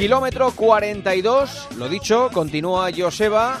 Kilómetro 0.00 0.52
42, 0.52 1.68
lo 1.76 1.86
dicho, 1.86 2.30
continúa 2.32 2.88
Joseba, 2.96 3.60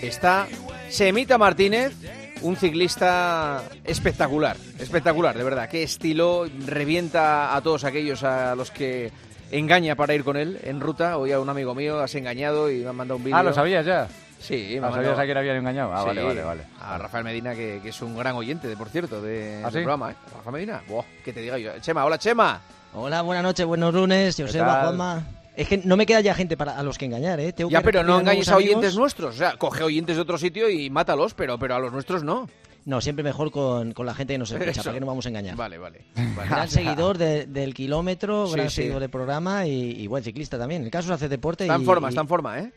está 0.00 0.46
Semita 0.88 1.36
Martínez, 1.36 1.92
un 2.40 2.56
ciclista 2.56 3.62
espectacular, 3.84 4.56
espectacular, 4.78 5.36
de 5.36 5.44
verdad. 5.44 5.68
Qué 5.68 5.82
estilo, 5.82 6.46
revienta 6.64 7.54
a 7.54 7.60
todos 7.60 7.84
aquellos 7.84 8.24
a 8.24 8.54
los 8.54 8.70
que 8.70 9.12
engaña 9.50 9.96
para 9.96 10.14
ir 10.14 10.24
con 10.24 10.38
él 10.38 10.58
en 10.64 10.80
ruta. 10.80 11.18
Hoy 11.18 11.32
a 11.32 11.40
un 11.40 11.50
amigo 11.50 11.74
mío 11.74 12.00
has 12.00 12.14
engañado 12.14 12.70
y 12.70 12.76
me 12.76 12.88
han 12.88 12.96
mandado 12.96 13.18
un 13.18 13.24
vídeo. 13.24 13.36
Ah, 13.36 13.42
¿lo 13.42 13.52
sabías 13.52 13.84
ya? 13.84 14.08
Sí, 14.40 14.76
me 14.76 14.80
¿Lo 14.80 14.86
ha 14.86 14.92
sabías 14.92 15.18
a 15.18 15.24
quién 15.26 15.36
habían 15.36 15.56
engañado? 15.56 15.92
Ah, 15.92 16.00
Sí, 16.00 16.06
vale, 16.06 16.22
vale, 16.22 16.42
vale. 16.42 16.62
A 16.80 16.96
Rafael 16.96 17.22
Medina, 17.22 17.54
que, 17.54 17.80
que 17.82 17.90
es 17.90 18.00
un 18.00 18.16
gran 18.16 18.34
oyente, 18.34 18.66
de, 18.66 18.78
por 18.78 18.88
cierto, 18.88 19.20
de, 19.20 19.60
¿Ah, 19.62 19.70
del 19.70 19.82
programa. 19.82 20.12
¿eh? 20.12 20.14
Rafael 20.38 20.54
Medina, 20.54 20.82
Buah, 20.88 21.04
que 21.22 21.34
te 21.34 21.42
diga 21.42 21.58
yo. 21.58 21.78
Chema, 21.80 22.02
hola 22.06 22.16
Chema. 22.16 22.62
Hola, 22.94 23.20
buenas 23.20 23.44
noches, 23.44 23.66
buenos 23.66 23.92
lunes, 23.92 24.34
Joseba? 24.38 24.80
Juanma. 24.80 25.22
Es 25.56 25.68
que 25.68 25.78
no 25.78 25.96
me 25.96 26.04
queda 26.06 26.20
ya 26.20 26.34
gente 26.34 26.56
para 26.56 26.78
a 26.78 26.82
los 26.82 26.98
que 26.98 27.06
engañar, 27.06 27.40
¿eh? 27.40 27.52
Tengo 27.52 27.70
Ya, 27.70 27.78
que 27.78 27.84
pero 27.86 28.02
no 28.04 28.20
engañes 28.20 28.48
a 28.48 28.56
oyentes 28.56 28.76
amigos. 28.76 28.96
nuestros. 28.98 29.34
O 29.34 29.38
sea, 29.38 29.56
coge 29.56 29.82
oyentes 29.82 30.16
de 30.16 30.22
otro 30.22 30.36
sitio 30.38 30.68
y 30.68 30.90
mátalos, 30.90 31.34
pero, 31.34 31.58
pero 31.58 31.74
a 31.74 31.78
los 31.78 31.92
nuestros 31.92 32.22
no. 32.22 32.48
No, 32.84 33.00
siempre 33.00 33.24
mejor 33.24 33.50
con, 33.50 33.92
con 33.92 34.06
la 34.06 34.14
gente 34.14 34.34
que 34.34 34.38
nos 34.38 34.50
escucha, 34.52 34.70
Eso. 34.70 34.82
¿para 34.84 34.94
qué 34.94 35.00
nos 35.00 35.08
vamos 35.08 35.26
a 35.26 35.28
engañar? 35.30 35.56
Vale, 35.56 35.76
vale. 35.78 36.04
Gran 36.48 36.68
seguidor 36.68 37.18
de- 37.18 37.46
del 37.46 37.74
kilómetro, 37.74 38.46
Sí, 38.46 38.52
gran 38.54 38.70
sí. 38.70 38.76
seguidor 38.76 39.00
del 39.00 39.10
programa 39.10 39.66
y, 39.66 39.90
y 40.02 40.06
buen 40.06 40.22
ciclista 40.22 40.56
también. 40.56 40.84
El 40.84 40.90
caso 40.90 41.08
es 41.08 41.14
hacer 41.14 41.28
deporte 41.28 41.64
Está 41.64 41.76
y... 41.76 41.80
en 41.80 41.84
forma, 41.84 42.06
y- 42.06 42.10
está 42.10 42.20
en 42.20 42.28
forma, 42.28 42.58
¿eh? 42.60 42.72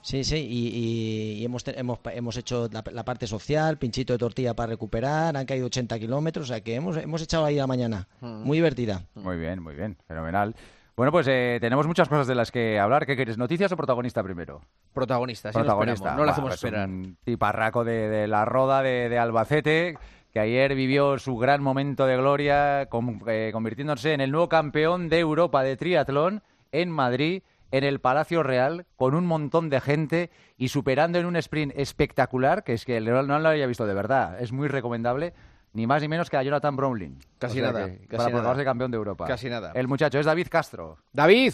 Sí, 0.00 0.24
sí, 0.24 0.34
y, 0.36 0.68
y- 0.68 1.32
y 1.42 1.44
hemos, 1.44 1.62
hemos, 1.68 2.00
hemos 2.12 2.36
hecho 2.36 2.68
la, 2.72 2.82
la 2.90 3.04
parte 3.04 3.28
social, 3.28 3.78
pinchito 3.78 4.12
de 4.12 4.18
tortilla 4.18 4.52
para 4.54 4.70
recuperar, 4.70 5.36
han 5.36 5.46
caído 5.46 5.66
80 5.66 5.96
kilómetros, 6.00 6.46
o 6.46 6.48
sea 6.48 6.60
que 6.60 6.74
hemos, 6.74 6.96
hemos 6.96 7.22
echado 7.22 7.44
ahí 7.44 7.54
la 7.54 7.68
mañana. 7.68 8.08
Mm. 8.20 8.42
Muy 8.42 8.58
divertida. 8.58 9.04
Muy 9.14 9.36
bien, 9.36 9.62
muy 9.62 9.76
bien, 9.76 9.96
fenomenal. 10.08 10.56
Bueno, 10.94 11.10
pues 11.10 11.26
eh, 11.28 11.58
tenemos 11.60 11.86
muchas 11.86 12.08
cosas 12.08 12.26
de 12.26 12.34
las 12.34 12.50
que 12.50 12.78
hablar. 12.78 13.06
¿Qué 13.06 13.16
quieres? 13.16 13.38
¿Noticias 13.38 13.72
o 13.72 13.76
protagonista 13.76 14.22
primero? 14.22 14.60
Protagonista, 14.92 15.50
sí, 15.50 15.58
protagonista. 15.58 16.10
No, 16.10 16.18
Buah, 16.18 16.30
hacemos 16.30 16.50
pues 16.50 16.64
esperar. 16.64 16.88
Un 16.88 17.16
tiparraco 17.24 17.82
de, 17.84 18.08
de 18.08 18.28
la 18.28 18.44
roda 18.44 18.82
de, 18.82 19.08
de 19.08 19.18
Albacete, 19.18 19.96
que 20.32 20.40
ayer 20.40 20.74
vivió 20.74 21.18
su 21.18 21.36
gran 21.38 21.62
momento 21.62 22.06
de 22.06 22.16
gloria, 22.18 22.88
eh, 23.26 23.50
convirtiéndose 23.52 24.12
en 24.12 24.20
el 24.20 24.30
nuevo 24.30 24.48
campeón 24.50 25.08
de 25.08 25.18
Europa 25.18 25.62
de 25.62 25.76
triatlón 25.76 26.42
en 26.72 26.90
Madrid, 26.90 27.42
en 27.70 27.84
el 27.84 28.00
Palacio 28.00 28.42
Real, 28.42 28.84
con 28.96 29.14
un 29.14 29.26
montón 29.26 29.70
de 29.70 29.80
gente 29.80 30.30
y 30.58 30.68
superando 30.68 31.18
en 31.18 31.24
un 31.24 31.36
sprint 31.36 31.72
espectacular, 31.74 32.64
que 32.64 32.74
es 32.74 32.84
que 32.84 33.00
no 33.00 33.22
lo 33.22 33.48
había 33.48 33.66
visto 33.66 33.86
de 33.86 33.94
verdad. 33.94 34.40
Es 34.40 34.52
muy 34.52 34.68
recomendable. 34.68 35.32
Ni 35.74 35.86
más 35.86 36.02
ni 36.02 36.08
menos 36.08 36.28
que 36.28 36.36
a 36.36 36.42
Jonathan 36.42 36.76
Bromlin. 36.76 37.18
Casi 37.38 37.60
O 37.60 37.62
sea 37.62 37.72
nada, 37.72 37.86
que 37.86 37.92
casi 38.00 38.06
para 38.08 38.18
nada. 38.18 38.30
proclamarse 38.30 38.64
campeón 38.64 38.90
de 38.90 38.96
Europa. 38.96 39.26
Casi 39.26 39.48
nada. 39.48 39.72
El 39.74 39.88
muchacho 39.88 40.18
es 40.18 40.26
David 40.26 40.48
Castro. 40.50 40.98
David, 41.12 41.52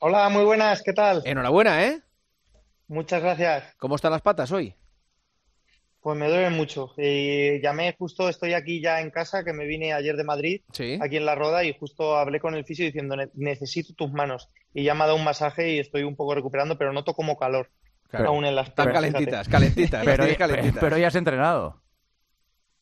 Hola, 0.00 0.28
muy 0.30 0.44
buenas, 0.44 0.82
¿qué 0.82 0.92
tal? 0.92 1.22
enhorabuena, 1.24 1.84
¿eh? 1.84 2.00
Muchas 2.88 3.22
gracias. 3.22 3.74
¿Cómo 3.78 3.96
están 3.96 4.10
las 4.12 4.22
patas 4.22 4.50
hoy? 4.50 4.74
Pues 6.00 6.16
me 6.18 6.26
duele 6.28 6.48
mucho. 6.50 6.94
Y 6.96 7.60
llamé 7.60 7.94
justo, 7.98 8.28
estoy 8.30 8.54
aquí 8.54 8.80
ya 8.80 9.00
en 9.02 9.10
casa, 9.10 9.44
que 9.44 9.52
me 9.52 9.66
vine 9.66 9.92
ayer 9.92 10.16
de 10.16 10.24
Madrid, 10.24 10.62
Sí. 10.72 10.98
aquí 11.02 11.18
en 11.18 11.26
La 11.26 11.34
Roda, 11.34 11.62
y 11.64 11.76
justo 11.78 12.16
hablé 12.16 12.40
con 12.40 12.54
el 12.54 12.64
fisio 12.64 12.86
diciendo, 12.86 13.14
"Ne- 13.16 13.28
necesito 13.34 13.92
tus 13.94 14.10
manos. 14.10 14.48
Y 14.72 14.82
ya 14.84 14.94
me 14.94 15.02
ha 15.04 15.06
dado 15.06 15.18
un 15.18 15.24
masaje 15.24 15.74
y 15.74 15.78
estoy 15.78 16.02
un 16.04 16.16
poco 16.16 16.34
recuperando, 16.34 16.78
pero 16.78 16.92
noto 16.94 17.12
como 17.12 17.36
calor 17.38 17.68
Claro. 18.08 18.28
aún 18.30 18.46
en 18.46 18.56
las 18.56 18.68
Están 18.68 18.90
calentitas, 18.92 19.48
calentitas. 19.48 20.02
Pero, 20.04 20.36
calentitas. 20.38 20.78
pero 20.80 20.96
ya 20.96 21.08
has 21.08 21.14
entrenado. 21.14 21.82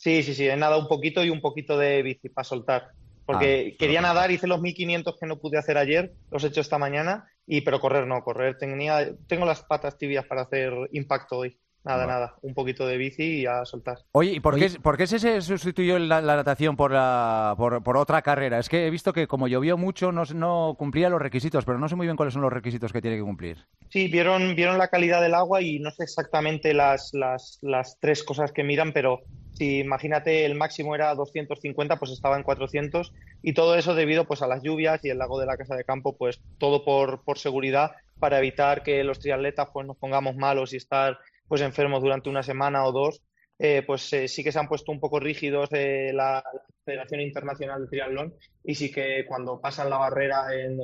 Sí, 0.08 0.22
sí, 0.22 0.34
sí, 0.34 0.48
he 0.48 0.56
nadado 0.56 0.80
un 0.80 0.88
poquito 0.88 1.22
y 1.22 1.28
un 1.28 1.42
poquito 1.42 1.76
de 1.76 2.02
bici 2.02 2.30
para 2.30 2.44
soltar. 2.44 2.88
Porque 3.26 3.72
Ah, 3.72 3.76
quería 3.78 4.00
nadar, 4.00 4.30
hice 4.30 4.46
los 4.46 4.62
1500 4.62 5.16
que 5.20 5.26
no 5.26 5.38
pude 5.38 5.58
hacer 5.58 5.76
ayer, 5.76 6.14
los 6.30 6.42
he 6.42 6.46
hecho 6.46 6.62
esta 6.62 6.78
mañana, 6.78 7.30
y 7.46 7.60
pero 7.60 7.78
correr 7.78 8.06
no, 8.06 8.22
correr 8.22 8.56
tenía, 8.56 9.10
tengo 9.26 9.44
las 9.44 9.62
patas 9.64 9.98
tibias 9.98 10.24
para 10.24 10.42
hacer 10.42 10.72
impacto 10.92 11.36
hoy. 11.38 11.58
Nada, 11.84 12.06
nada, 12.06 12.34
un 12.42 12.54
poquito 12.54 12.86
de 12.86 12.96
bici 12.96 13.41
y 13.41 13.46
a 13.46 13.64
soltar. 13.64 13.98
Oye, 14.12 14.32
¿y 14.32 14.41
por, 14.41 14.54
Oye. 14.54 14.69
Qué, 14.70 14.80
por 14.80 14.96
qué 14.96 15.06
se- 15.06 15.19
se 15.19 15.41
sustituyó 15.42 15.98
la, 15.98 16.20
la 16.22 16.36
natación 16.36 16.75
por, 16.76 16.90
la- 16.90 17.54
por, 17.58 17.82
por 17.82 17.96
otra 17.98 18.22
carrera? 18.22 18.58
Es 18.58 18.69
que 18.69 18.86
he 18.86 18.90
visto 18.90 19.12
que 19.12 19.26
como 19.26 19.46
llovió 19.46 19.76
mucho 19.76 20.10
no, 20.10 20.25
no 20.34 20.75
cumplía 20.78 21.08
los 21.10 21.20
requisitos, 21.20 21.64
pero 21.66 21.78
no 21.78 21.88
sé 21.88 21.96
muy 21.96 22.06
bien 22.06 22.16
cuáles 22.16 22.32
son 22.34 22.42
los 22.42 22.52
requisitos 22.52 22.92
que 22.92 23.00
tiene 23.02 23.16
que 23.19 23.22
cumplir. 23.22 23.58
Sí, 23.90 24.08
vieron, 24.08 24.54
vieron 24.54 24.76
la 24.78 24.88
calidad 24.88 25.20
del 25.22 25.34
agua 25.34 25.60
y 25.62 25.78
no 25.80 25.90
sé 25.90 26.02
exactamente 26.04 26.75
las, 26.75 27.10
las, 27.12 27.58
las 27.62 27.98
tres 28.00 28.22
cosas 28.22 28.52
que 28.52 28.64
miran, 28.64 28.92
pero 28.92 29.20
si 29.58 29.80
imagínate 29.80 30.44
el 30.44 30.54
máximo 30.54 30.94
era 30.94 31.14
250, 31.14 31.98
pues 31.98 32.12
estaba 32.12 32.36
en 32.36 32.44
400 32.44 33.12
y 33.42 33.54
todo 33.54 33.74
eso 33.74 33.94
debido 33.96 34.24
pues 34.24 34.41
a 34.42 34.46
las 34.46 34.62
lluvias 34.62 35.04
y 35.04 35.10
el 35.10 35.19
lago 35.19 35.41
de 35.41 35.46
la 35.46 35.56
Casa 35.56 35.74
de 35.74 35.84
Campo, 35.84 36.16
pues 36.16 36.41
todo 36.58 36.84
por, 36.84 37.24
por 37.24 37.38
seguridad 37.38 37.92
para 38.20 38.38
evitar 38.38 38.84
que 38.84 39.02
los 39.02 39.19
triatletas 39.19 39.69
pues 39.72 39.86
nos 39.86 39.96
pongamos 39.96 40.36
malos 40.36 40.72
y 40.72 40.76
estar 40.76 41.19
pues 41.48 41.60
enfermos 41.60 42.02
durante 42.02 42.30
una 42.30 42.42
semana 42.42 42.84
o 42.84 42.92
dos. 42.92 43.20
Eh, 43.60 43.82
pues 43.84 44.12
eh, 44.12 44.28
sí 44.28 44.44
que 44.44 44.52
se 44.52 44.60
han 44.60 44.69
puesto 44.69 44.92
un 44.92 45.00
poco 45.00 45.19
rígidos 45.19 45.69
eh, 45.72 46.12
la, 46.14 46.44
Federación 46.84 47.20
Internacional 47.20 47.82
de 47.82 47.88
Triatlón 47.88 48.34
y 48.64 48.76
sí 48.76 48.90
que 48.92 49.26
cuando 49.26 49.60
pasan 49.60 49.90
la 49.90 49.98
barrera 49.98 50.46
en, 50.54 50.78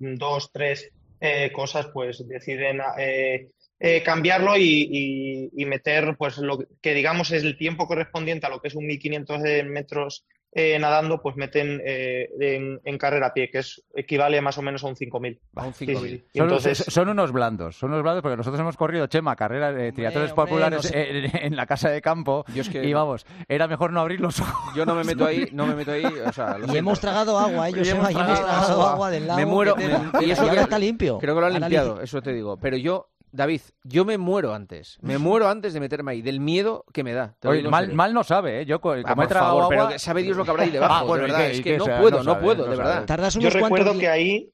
en 0.00 0.16
dos, 0.16 0.50
tres 0.52 0.90
eh, 1.24 1.52
cosas, 1.52 1.86
pues 1.94 2.26
deciden 2.26 2.80
eh, 3.82 3.96
eh, 3.96 4.02
cambiarlo 4.02 4.56
y, 4.56 4.88
y- 4.90 5.50
y 5.60 5.66
meter 5.66 6.14
pues 6.16 6.38
lo 6.38 6.58
que 6.80 6.94
digamos 6.94 7.30
es 7.32 7.42
el 7.42 7.56
tiempo 7.58 7.86
correspondiente 7.86 8.46
a 8.46 8.50
lo 8.50 8.60
que 8.60 8.68
es 8.68 8.74
un 8.74 8.86
1500 8.86 9.42
de 9.42 9.64
metros 9.64 10.24
eh, 10.54 10.78
nadando, 10.78 11.22
pues 11.22 11.34
meten 11.34 11.80
eh, 11.82 12.28
en, 12.38 12.78
en 12.84 12.98
carrera 12.98 13.28
a 13.28 13.32
pie, 13.32 13.50
que 13.50 13.60
es 13.60 13.82
equivale 13.96 14.38
más 14.42 14.58
o 14.58 14.62
menos 14.62 14.84
a 14.84 14.88
un 14.88 14.96
5000. 14.96 15.40
A 15.56 15.64
un 15.66 15.72
Sí, 15.72 15.86
5.000. 15.86 15.98
sí. 16.02 16.24
Y 16.34 16.38
Son, 16.38 16.46
entonces, 16.46 16.84
son 16.88 17.08
unos 17.08 17.32
blandos, 17.32 17.76
son 17.78 17.90
unos 17.90 18.02
blandos 18.02 18.20
porque 18.22 18.36
nosotros 18.36 18.60
hemos 18.60 18.76
corrido, 18.76 19.06
Chema, 19.06 19.34
carreras 19.34 19.74
de 19.74 19.92
triatlones 19.92 20.32
hombre, 20.32 20.44
populares 20.44 20.76
no 20.76 20.82
sé. 20.82 21.10
en, 21.24 21.36
en 21.46 21.56
la 21.56 21.64
casa 21.64 21.88
de 21.88 22.02
campo 22.02 22.44
Yo 22.54 22.60
es 22.60 22.68
que- 22.68 22.84
y 22.84 22.92
vamos, 22.92 23.24
era 23.48 23.66
mejor 23.66 23.94
no 23.94 24.00
abrir 24.00 24.20
los 24.20 24.40
ojos. 24.40 24.74
Yo 24.76 24.84
no 24.84 24.94
me 24.94 25.04
meto 25.04 25.24
ahí, 25.24 25.48
no 25.52 25.66
me 25.66 25.74
meto 25.74 25.92
ahí, 25.92 26.04
o 26.04 26.32
sea, 26.34 26.58
lo 26.58 26.70
Y 26.72 26.76
hemos 26.76 27.00
tragado 27.00 27.38
agua, 27.38 27.70
¿eh, 27.70 27.72
Joseba? 27.72 28.10
hemos 28.10 28.26
tragado 28.26 28.72
agua. 28.72 28.92
agua 28.92 29.10
del 29.10 29.26
lago. 29.26 29.40
Me 29.40 29.46
muero, 29.46 29.74
que 29.74 29.88
te- 29.88 29.98
me- 30.20 30.26
y 30.26 30.30
eso 30.32 30.44
y 30.44 30.48
ahora 30.50 30.60
está 30.60 30.78
limpio. 30.78 31.16
Creo 31.18 31.34
que 31.34 31.40
lo 31.40 31.46
han 31.46 31.54
Ahora 31.54 31.66
limpiado, 31.66 32.02
eso 32.02 32.20
te 32.20 32.34
digo. 32.34 32.58
Pero 32.58 32.76
yo, 32.76 33.08
David, 33.32 33.62
yo 33.82 34.04
me 34.04 34.18
muero 34.18 34.54
antes. 34.54 34.98
Me 35.00 35.16
muero 35.18 35.48
antes 35.48 35.72
de 35.72 35.80
meterme 35.80 36.12
ahí, 36.12 36.22
del 36.22 36.38
miedo 36.38 36.84
que 36.92 37.02
me 37.02 37.14
da. 37.14 37.34
Oye, 37.44 37.62
mal, 37.62 37.92
mal 37.94 38.12
no 38.12 38.22
sabe, 38.24 38.60
¿eh? 38.60 38.66
Yo 38.66 38.80
co- 38.80 38.90
como 39.02 39.22
Ah, 39.22 39.24
he 39.24 39.28
tragado 39.28 39.58
favor, 39.58 39.72
agua... 39.74 39.88
pero 39.88 39.98
sabe 39.98 40.22
Dios 40.22 40.36
lo 40.36 40.44
que 40.44 40.50
habrá 40.50 40.64
ahí 40.64 40.70
debajo, 40.72 40.94
Ah, 40.94 41.02
bueno, 41.04 41.22
de 41.24 41.28
¿y 41.28 41.32
verdad. 41.32 41.46
qué? 41.46 41.50
Es 41.52 41.58
¿y 41.58 41.62
que 41.62 41.78
no 41.78 41.84
sea, 41.86 41.98
puedo, 41.98 42.22
no 42.22 42.38
puedo, 42.38 42.64
no 42.66 42.70
de 42.70 42.76
sabe. 42.76 42.88
verdad. 42.90 43.06
Tardas 43.06 43.34
yo 43.34 43.40
unos 43.40 43.52
cuantos 43.56 43.78
recuerdo 43.78 43.98
que 44.00 44.08
ahí, 44.08 44.50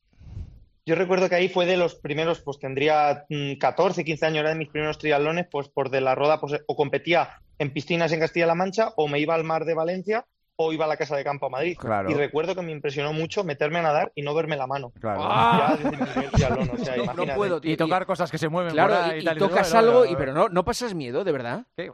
yo 0.86 0.94
recuerdo 0.94 1.28
que 1.28 1.34
ahí 1.34 1.48
fue 1.48 1.66
de 1.66 1.76
los 1.76 1.96
primeros, 1.96 2.40
pues 2.40 2.58
tendría 2.60 3.24
mm, 3.28 3.54
14, 3.58 4.04
15 4.04 4.26
años, 4.26 4.38
era 4.40 4.50
de 4.50 4.54
mis 4.56 4.70
primeros 4.70 4.98
triatlones, 4.98 5.46
pues 5.50 5.68
por 5.68 5.90
de 5.90 6.00
la 6.00 6.14
roda, 6.14 6.40
pues 6.40 6.54
o 6.66 6.76
competía 6.76 7.30
en 7.58 7.72
piscinas 7.72 8.12
en 8.12 8.20
Castilla-La 8.20 8.54
Mancha, 8.54 8.92
o 8.96 9.08
me 9.08 9.18
iba 9.18 9.34
al 9.34 9.42
mar 9.42 9.64
de 9.64 9.74
Valencia, 9.74 10.24
o 10.60 10.72
iba 10.72 10.86
a 10.86 10.88
la 10.88 10.96
casa 10.96 11.16
de 11.16 11.22
campo 11.22 11.46
a 11.46 11.50
Madrid. 11.50 11.76
Claro. 11.78 12.10
Y 12.10 12.14
recuerdo 12.14 12.54
que 12.56 12.62
me 12.62 12.72
impresionó 12.72 13.12
mucho 13.12 13.44
meterme 13.44 13.78
a 13.78 13.82
nadar 13.82 14.10
y 14.16 14.22
no 14.22 14.34
verme 14.34 14.56
la 14.56 14.66
mano. 14.66 14.92
Claro. 15.00 15.20
Ah. 15.22 15.78
Ya 15.80 16.30
triatlón, 16.32 16.70
o 16.70 16.76
sea, 16.84 16.96
No, 17.16 17.24
no 17.24 17.34
puedo, 17.36 17.60
tío. 17.60 17.72
Y 17.72 17.76
tocar 17.76 18.04
cosas 18.06 18.28
que 18.28 18.38
se 18.38 18.48
mueven 18.48 18.72
Claro, 18.72 18.94
por 18.94 19.04
ahí 19.04 19.18
y, 19.18 19.22
y 19.22 19.24
tal, 19.24 19.36
y 19.36 19.40
tocas 19.40 19.72
algo, 19.74 19.98
"Bueno, 20.00 20.12
y 20.12 20.16
pero 20.16 20.32
no, 20.32 20.48
no 20.48 20.64
pasas 20.64 20.94
miedo, 20.94 21.22
de 21.22 21.30
verdad. 21.30 21.64
¿qué? 21.76 21.92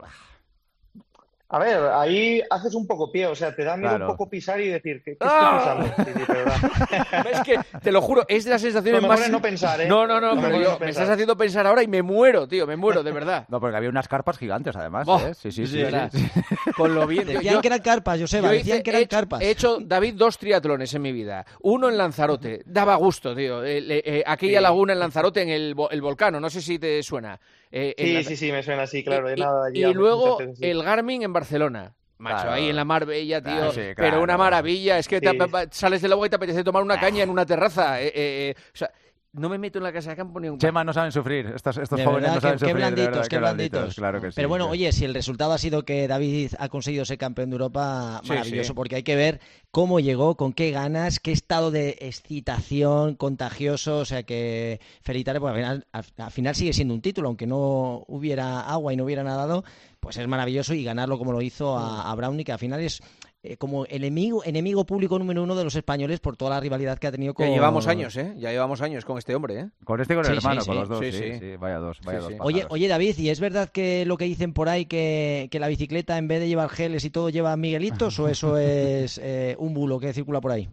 A 1.47 1.59
ver, 1.59 1.77
ahí 1.93 2.41
haces 2.49 2.73
un 2.73 2.87
poco 2.87 3.11
pie, 3.11 3.27
o 3.27 3.35
sea, 3.35 3.55
te 3.55 3.63
da 3.63 3.77
miedo 3.77 3.89
Claro. 3.91 4.05
un 4.05 4.11
poco 4.17 4.27
pisar 4.29 4.59
y 4.59 4.67
decir, 4.69 5.03
¿qué, 5.05 5.11
qué 5.11 5.17
¡Ah! 5.21 5.75
estoy 5.77 5.89
pisando? 5.89 6.19
Sí, 6.19 6.25
sí, 6.25 6.33
de 6.33 6.39
verdad. 6.39 7.25
Es 7.31 7.41
que, 7.41 7.59
te 7.81 7.91
lo 7.91 8.01
juro, 8.01 8.25
es 8.27 8.45
de 8.45 8.49
las 8.49 8.61
sensaciones 8.61 9.01
más... 9.03 9.29
no 9.29 9.41
pensar, 9.41 9.79
¿eh? 9.81 9.87
No, 9.87 10.07
no, 10.07 10.19
no, 10.19 10.41
pero 10.41 10.55
yo- 10.59 10.71
me 10.73 10.77
pensar. 10.77 10.89
estás 10.89 11.09
haciendo 11.09 11.37
pensar 11.37 11.67
ahora 11.67 11.83
y 11.83 11.87
me 11.87 12.01
muero, 12.01 12.47
tío, 12.47 12.65
me 12.65 12.75
muero, 12.75 13.03
de 13.03 13.11
verdad. 13.11 13.45
No, 13.49 13.59
porque 13.59 13.77
había 13.77 13.89
unas 13.89 14.07
carpas 14.07 14.37
gigantes 14.39 14.75
además, 14.75 15.07
¿eh? 15.07 15.33
Sí, 15.35 15.51
sí, 15.51 15.67
sí. 15.67 15.85
sí, 15.85 15.87
sí. 16.11 16.29
Con 16.75 16.95
lo 16.95 17.05
bien... 17.05 17.27
Decían 17.27 17.55
yo- 17.55 17.61
que 17.61 17.67
eran 17.67 17.79
carpas, 17.81 18.19
Joseba, 18.19 18.47
yo 18.47 18.53
decían 18.55 18.77
hice- 18.77 18.83
que 18.83 18.89
eran 18.89 19.05
carpas. 19.05 19.41
He 19.41 19.51
hecho, 19.51 19.77
David, 19.81 20.15
dos 20.15 20.39
triatlones 20.39 20.93
en 20.95 21.01
mi 21.03 21.11
vida. 21.11 21.45
Uno 21.61 21.89
en 21.89 21.97
Lanzarote. 21.97 22.63
Daba 22.65 22.95
gusto, 22.95 23.35
tío. 23.35 23.63
Eh, 23.63 23.83
eh, 23.87 24.23
aquella 24.25 24.57
Sí. 24.59 24.63
laguna 24.63 24.93
en 24.93 24.99
Lanzarote, 24.99 25.43
en 25.43 25.49
el, 25.49 25.75
vo- 25.75 25.89
el 25.91 26.01
volcano. 26.01 26.39
No 26.39 26.49
sé 26.49 26.59
si 26.61 26.79
te 26.79 27.01
suena. 27.03 27.39
Eh, 27.77 27.93
Sí, 27.97 28.13
la- 28.13 28.23
sí, 28.23 28.37
sí, 28.37 28.51
me 28.53 28.63
suena 28.63 28.83
así, 28.83 29.03
claro. 29.03 29.29
Y, 29.73 29.83
luego 29.93 30.25
muchas 30.33 30.47
veces, 30.47 30.59
sí. 30.59 30.65
el 30.65 30.81
Garmin 30.81 31.23
en 31.23 31.33
Barcelona. 31.33 31.93
Macho, 32.17 32.35
Claro. 32.43 32.51
ahí 32.53 32.69
en 32.69 32.75
la 32.77 32.85
Mar 32.85 33.05
Bella, 33.05 33.41
tío. 33.41 33.51
Claro, 33.53 33.71
sí, 33.73 33.81
Pero 33.97 34.21
una 34.23 34.37
maravilla. 34.37 34.97
Es 34.97 35.09
que 35.09 35.19
te- 35.19 35.37
sales 35.71 36.01
del 36.01 36.13
agua 36.13 36.27
y 36.27 36.29
te 36.29 36.37
apetece 36.37 36.63
tomar 36.63 36.81
una 36.81 36.97
caña 36.97 37.23
en 37.23 37.29
una 37.29 37.45
terraza. 37.45 38.01
eh, 38.01 38.07
eh, 38.07 38.13
eh. 38.15 38.55
O 38.73 38.77
sea, 38.77 38.89
no 39.37 39.49
me 39.49 39.57
meto 39.57 39.79
en 39.79 39.83
la 39.83 39.91
casa 39.93 40.11
de 40.11 40.15
campo 40.15 40.39
ni 40.39 40.47
un... 40.49 40.57
Chema 40.57 40.83
no 40.83 40.93
saben 40.93 41.11
sufrir, 41.11 41.47
estos, 41.55 41.77
estos 41.77 41.97
De 41.99 42.05
jóvenes 42.05 42.23
verdad, 42.31 42.35
no 42.35 42.41
saben 42.41 42.53
qué- 42.55 42.59
sufrir. 42.65 42.75
blanditos, 42.75 43.11
verdad, 43.11 43.27
qué 43.27 43.37
blanditos. 43.37 43.95
Claro 43.95 44.21
que 44.21 44.31
sí. 44.31 44.35
Pero 44.35 44.49
bueno, 44.49 44.65
sí. 44.65 44.71
oye, 44.71 44.91
si 44.91 45.05
el 45.05 45.13
resultado 45.13 45.53
ha 45.53 45.57
sido 45.57 45.83
que 45.83 46.07
David 46.07 46.53
ha 46.59 46.69
conseguido 46.69 47.05
ser 47.05 47.17
campeón 47.17 47.49
de 47.49 47.55
Europa, 47.55 48.21
Sí, 48.23 48.29
maravilloso, 48.29 48.67
sí. 48.69 48.73
porque 48.73 48.95
hay 48.95 49.03
que 49.03 49.15
ver 49.15 49.39
cómo 49.71 49.99
llegó, 49.99 50.35
con 50.37 50.53
qué 50.53 50.71
ganas, 50.71 51.19
qué 51.19 51.31
estado 51.31 51.69
de 51.71 51.97
excitación 52.01 53.15
contagioso, 53.15 53.99
o 53.99 54.05
sea 54.05 54.23
que 54.23 54.79
felicitarle, 55.01 55.39
porque 55.39 55.51
al 55.59 55.63
final, 55.63 55.87
al, 55.91 56.05
al 56.17 56.31
final 56.31 56.55
sigue 56.55 56.73
siendo 56.73 56.93
un 56.93 57.01
título, 57.01 57.27
aunque 57.27 57.47
no 57.47 58.03
hubiera 58.07 58.61
agua 58.61 58.93
y 58.93 58.95
no 58.97 59.03
hubiera 59.03 59.23
nadado, 59.23 59.63
pues 59.99 60.17
es 60.17 60.27
maravilloso 60.27 60.73
y 60.73 60.83
ganarlo 60.83 61.17
como 61.17 61.31
lo 61.31 61.41
hizo 61.41 61.77
a, 61.77 62.11
a 62.11 62.15
Brownie, 62.15 62.43
que 62.45 62.51
al 62.51 62.59
final 62.59 62.79
es 62.79 63.01
eh, 63.45 63.57
como 63.57 63.85
enemigo, 63.87 64.43
enemigo 64.43 64.85
público 64.85 65.19
número 65.19 65.43
uno 65.43 65.55
de 65.55 65.63
los 65.63 65.75
españoles 65.75 66.19
por 66.19 66.35
toda 66.35 66.51
la 66.51 66.59
rivalidad 66.59 66.97
que 66.97 67.07
ha 67.07 67.11
tenido 67.11 67.33
con... 67.33 67.45
Ya 67.45 67.53
llevamos 67.53 67.87
años, 67.87 68.15
¿eh? 68.17 68.33
Ya 68.37 68.51
llevamos 68.51 68.81
años 68.81 69.05
con 69.05 69.17
este 69.17 69.35
hombre, 69.35 69.59
¿eh? 69.59 69.69
Con 69.83 70.01
este 70.01 70.13
y 70.13 70.15
con 70.17 70.25
el 70.25 70.31
Sí, 70.31 70.37
hermano, 70.37 70.61
sí, 70.61 70.67
con 70.67 70.75
sí. 70.75 70.79
los 70.79 70.89
dos. 70.89 70.99
Sí, 70.99 71.11
Sí, 71.11 71.39
sí. 71.39 71.55
Vaya 71.57 71.77
dos, 71.77 71.99
vaya 72.03 72.19
Sí, 72.19 72.23
dos. 72.23 72.33
sí. 72.33 72.39
Oye, 72.41 72.65
oye 72.69 72.87
David, 72.87 73.17
¿y 73.17 73.29
es 73.29 73.39
verdad 73.39 73.69
que 73.69 74.05
lo 74.05 74.17
que 74.17 74.25
dicen 74.25 74.53
por 74.53 74.69
ahí 74.69 74.85
que, 74.85 75.47
que 75.51 75.59
la 75.59 75.67
bicicleta 75.67 76.17
en 76.17 76.27
vez 76.27 76.39
de 76.39 76.47
llevar 76.47 76.69
geles 76.69 77.05
y 77.05 77.09
todo 77.09 77.29
lleva 77.29 77.55
miguelitos 77.57 78.19
o 78.19 78.27
eso 78.27 78.57
es 78.57 79.19
eh, 79.23 79.55
un 79.59 79.73
bulo 79.73 79.99
que 79.99 80.13
circula 80.13 80.41
por 80.41 80.51
ahí? 80.51 80.69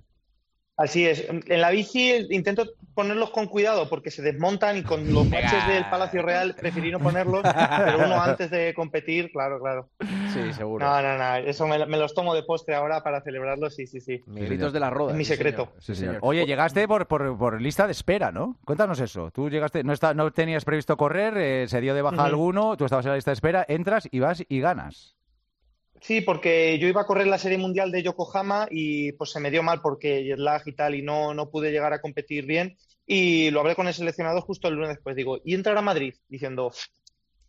Así 0.76 1.06
es. 1.06 1.26
En 1.28 1.60
la 1.60 1.70
bici 1.70 2.26
intento 2.30 2.66
ponerlos 2.94 3.30
con 3.30 3.46
cuidado 3.46 3.88
porque 3.88 4.10
se 4.10 4.22
desmontan 4.22 4.78
y 4.78 4.82
con 4.82 5.12
los 5.12 5.28
baches 5.30 5.66
del 5.66 5.84
Palacio 5.86 6.22
Real 6.22 6.54
preferí 6.58 6.90
no 6.90 6.98
ponerlos, 6.98 7.42
pero 7.76 7.98
uno 7.98 8.20
antes 8.20 8.50
de 8.50 8.72
competir, 8.74 9.30
claro, 9.32 9.60
claro. 9.60 9.90
Sí, 10.32 10.52
seguro. 10.52 10.84
No, 10.84 11.02
no, 11.02 11.18
no, 11.18 11.36
eso 11.36 11.66
me, 11.66 11.84
me 11.86 11.98
los 11.98 12.14
tomo 12.14 12.34
de 12.34 12.42
postre 12.42 12.74
ahora 12.74 13.02
para 13.02 13.22
celebrarlos, 13.22 13.74
sí, 13.74 13.86
sí, 13.86 14.00
sí. 14.00 14.22
Miguelitos 14.26 14.72
de 14.72 14.80
la 14.80 14.90
roda. 14.90 15.12
Es 15.12 15.18
mi 15.18 15.24
sí, 15.24 15.34
secreto. 15.34 15.66
señor. 15.66 15.82
Sí, 15.82 15.94
señor. 15.94 16.18
Oye, 16.22 16.46
llegaste 16.46 16.88
por, 16.88 17.06
por, 17.06 17.36
por 17.36 17.60
lista 17.60 17.86
de 17.86 17.92
espera, 17.92 18.32
¿no? 18.32 18.58
Cuéntanos 18.64 18.98
eso. 19.00 19.30
Tú 19.30 19.50
llegaste, 19.50 19.84
no, 19.84 19.92
está, 19.92 20.14
no 20.14 20.30
tenías 20.32 20.64
previsto 20.64 20.96
correr, 20.96 21.36
eh, 21.36 21.68
se 21.68 21.80
dio 21.80 21.94
de 21.94 22.02
baja 22.02 22.16
Ujú. 22.16 22.24
alguno, 22.24 22.76
tú 22.76 22.84
estabas 22.84 23.04
en 23.04 23.10
la 23.10 23.16
lista 23.16 23.30
de 23.30 23.34
espera, 23.34 23.64
entras 23.68 24.08
y 24.10 24.20
vas 24.20 24.42
y 24.48 24.60
ganas. 24.60 25.16
Sí, 26.02 26.20
porque 26.20 26.80
yo 26.80 26.88
iba 26.88 27.02
a 27.02 27.06
correr 27.06 27.28
la 27.28 27.38
Serie 27.38 27.58
Mundial 27.58 27.92
de 27.92 28.02
Yokohama 28.02 28.66
y 28.72 29.12
pues 29.12 29.30
se 29.30 29.38
me 29.38 29.52
dio 29.52 29.62
mal 29.62 29.80
porque 29.80 30.24
jet 30.24 30.38
lag 30.38 30.62
y 30.66 30.72
tal 30.72 30.96
y 30.96 31.02
no, 31.02 31.32
no 31.32 31.48
pude 31.48 31.70
llegar 31.70 31.92
a 31.92 32.00
competir 32.00 32.44
bien 32.44 32.76
y 33.06 33.52
lo 33.52 33.60
hablé 33.60 33.76
con 33.76 33.86
el 33.86 33.94
seleccionado 33.94 34.40
justo 34.40 34.66
el 34.66 34.74
lunes 34.74 34.90
después. 34.90 35.14
Digo, 35.14 35.38
¿y 35.44 35.54
entrar 35.54 35.76
a 35.76 35.80
Madrid? 35.82 36.14
Diciendo, 36.28 36.72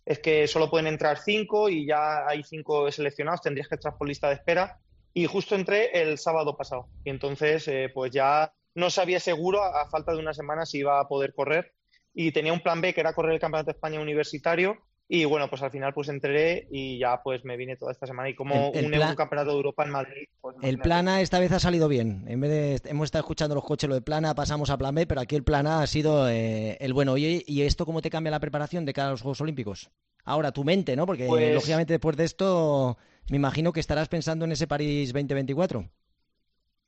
es 0.06 0.20
que 0.20 0.48
solo 0.48 0.70
pueden 0.70 0.86
entrar 0.86 1.18
cinco 1.18 1.68
y 1.68 1.88
ya 1.88 2.28
hay 2.28 2.44
cinco 2.44 2.92
seleccionados, 2.92 3.42
tendrías 3.42 3.68
que 3.68 3.76
entrar 3.76 3.98
por 3.98 4.08
lista 4.08 4.28
de 4.30 4.36
espera. 4.36 4.80
Y 5.16 5.26
justo 5.26 5.56
entré 5.56 5.90
el 6.02 6.20
sábado 6.20 6.56
pasado. 6.56 6.90
Y 7.04 7.10
entonces, 7.10 7.68
eh, 7.68 7.90
pues 7.92 8.12
ya 8.12 8.54
no 8.76 8.92
sabía 8.92 9.20
seguro, 9.20 9.64
a, 9.64 9.82
a 9.82 9.90
falta 9.90 10.12
de 10.12 10.20
una 10.20 10.34
semana, 10.34 10.66
si 10.66 10.80
iba 10.80 11.00
a 11.00 11.08
poder 11.08 11.34
correr. 11.34 11.74
Y 12.14 12.32
tenía 12.32 12.54
un 12.54 12.62
plan 12.62 12.82
B, 12.82 12.94
que 12.94 13.02
era 13.02 13.14
correr 13.14 13.34
el 13.34 13.40
Campeonato 13.40 13.68
de 13.68 13.78
España 13.78 14.00
universitario. 14.00 14.78
Y 15.16 15.26
bueno, 15.26 15.48
pues 15.48 15.62
al 15.62 15.70
final 15.70 15.94
pues 15.94 16.10
entré 16.10 16.66
y 16.72 16.98
ya 16.98 17.22
pues 17.22 17.46
me 17.46 17.56
vine 17.56 17.76
toda 17.78 17.92
esta 17.92 18.08
semana. 18.08 18.30
Y 18.30 18.34
como 18.36 18.72
El- 18.74 18.80
el 18.80 18.86
un, 18.86 18.92
plan- 18.94 19.10
un 19.12 19.16
campeonato 19.16 19.52
de 19.52 19.58
Europa 19.58 19.84
en 19.84 19.92
Madrid, 19.92 20.24
pues 20.42 20.56
El 20.64 20.80
plan 20.80 21.08
A 21.08 21.22
esta 21.22 21.38
vez 21.40 21.52
ha 21.52 21.60
salido 21.60 21.88
bien. 21.88 22.26
En 22.28 22.42
vez 22.42 22.82
de 22.82 22.90
hemos 22.90 23.06
estado 23.06 23.22
escuchando 23.22 23.54
los 23.54 23.64
coches 23.64 23.88
lo 23.88 23.94
de 23.94 24.02
plan 24.02 24.26
A, 24.26 24.34
pasamos 24.34 24.72
a 24.72 24.78
plan 24.80 24.96
B, 24.96 25.06
pero 25.06 25.22
aquí 25.22 25.36
el 25.36 25.44
plan 25.44 25.68
A 25.68 25.84
ha 25.84 25.88
sido 25.88 26.28
eh, 26.28 26.78
el 26.80 26.94
bueno. 26.94 27.12
Oye, 27.12 27.44
¿y 27.46 27.62
esto 27.62 27.86
cómo 27.86 28.02
te 28.02 28.10
cambia 28.10 28.32
la 28.32 28.40
preparación 28.40 28.86
de 28.86 28.94
cara 28.94 29.10
a 29.10 29.12
los 29.12 29.22
Juegos 29.22 29.40
Olímpicos? 29.42 29.92
Ahora, 30.26 30.52
tu 30.52 30.64
mente, 30.64 30.96
¿no? 30.96 31.06
Porque 31.06 31.28
Pues- 31.28 31.54
lógicamente 31.54 31.94
después 31.94 32.18
de 32.18 32.24
esto 32.24 32.98
me 33.30 33.36
imagino 33.38 33.72
que 33.72 33.82
estarás 33.82 34.10
pensando 34.10 34.46
en 34.46 34.54
ese 34.54 34.66
París 34.66 35.14
2024. 35.14 35.88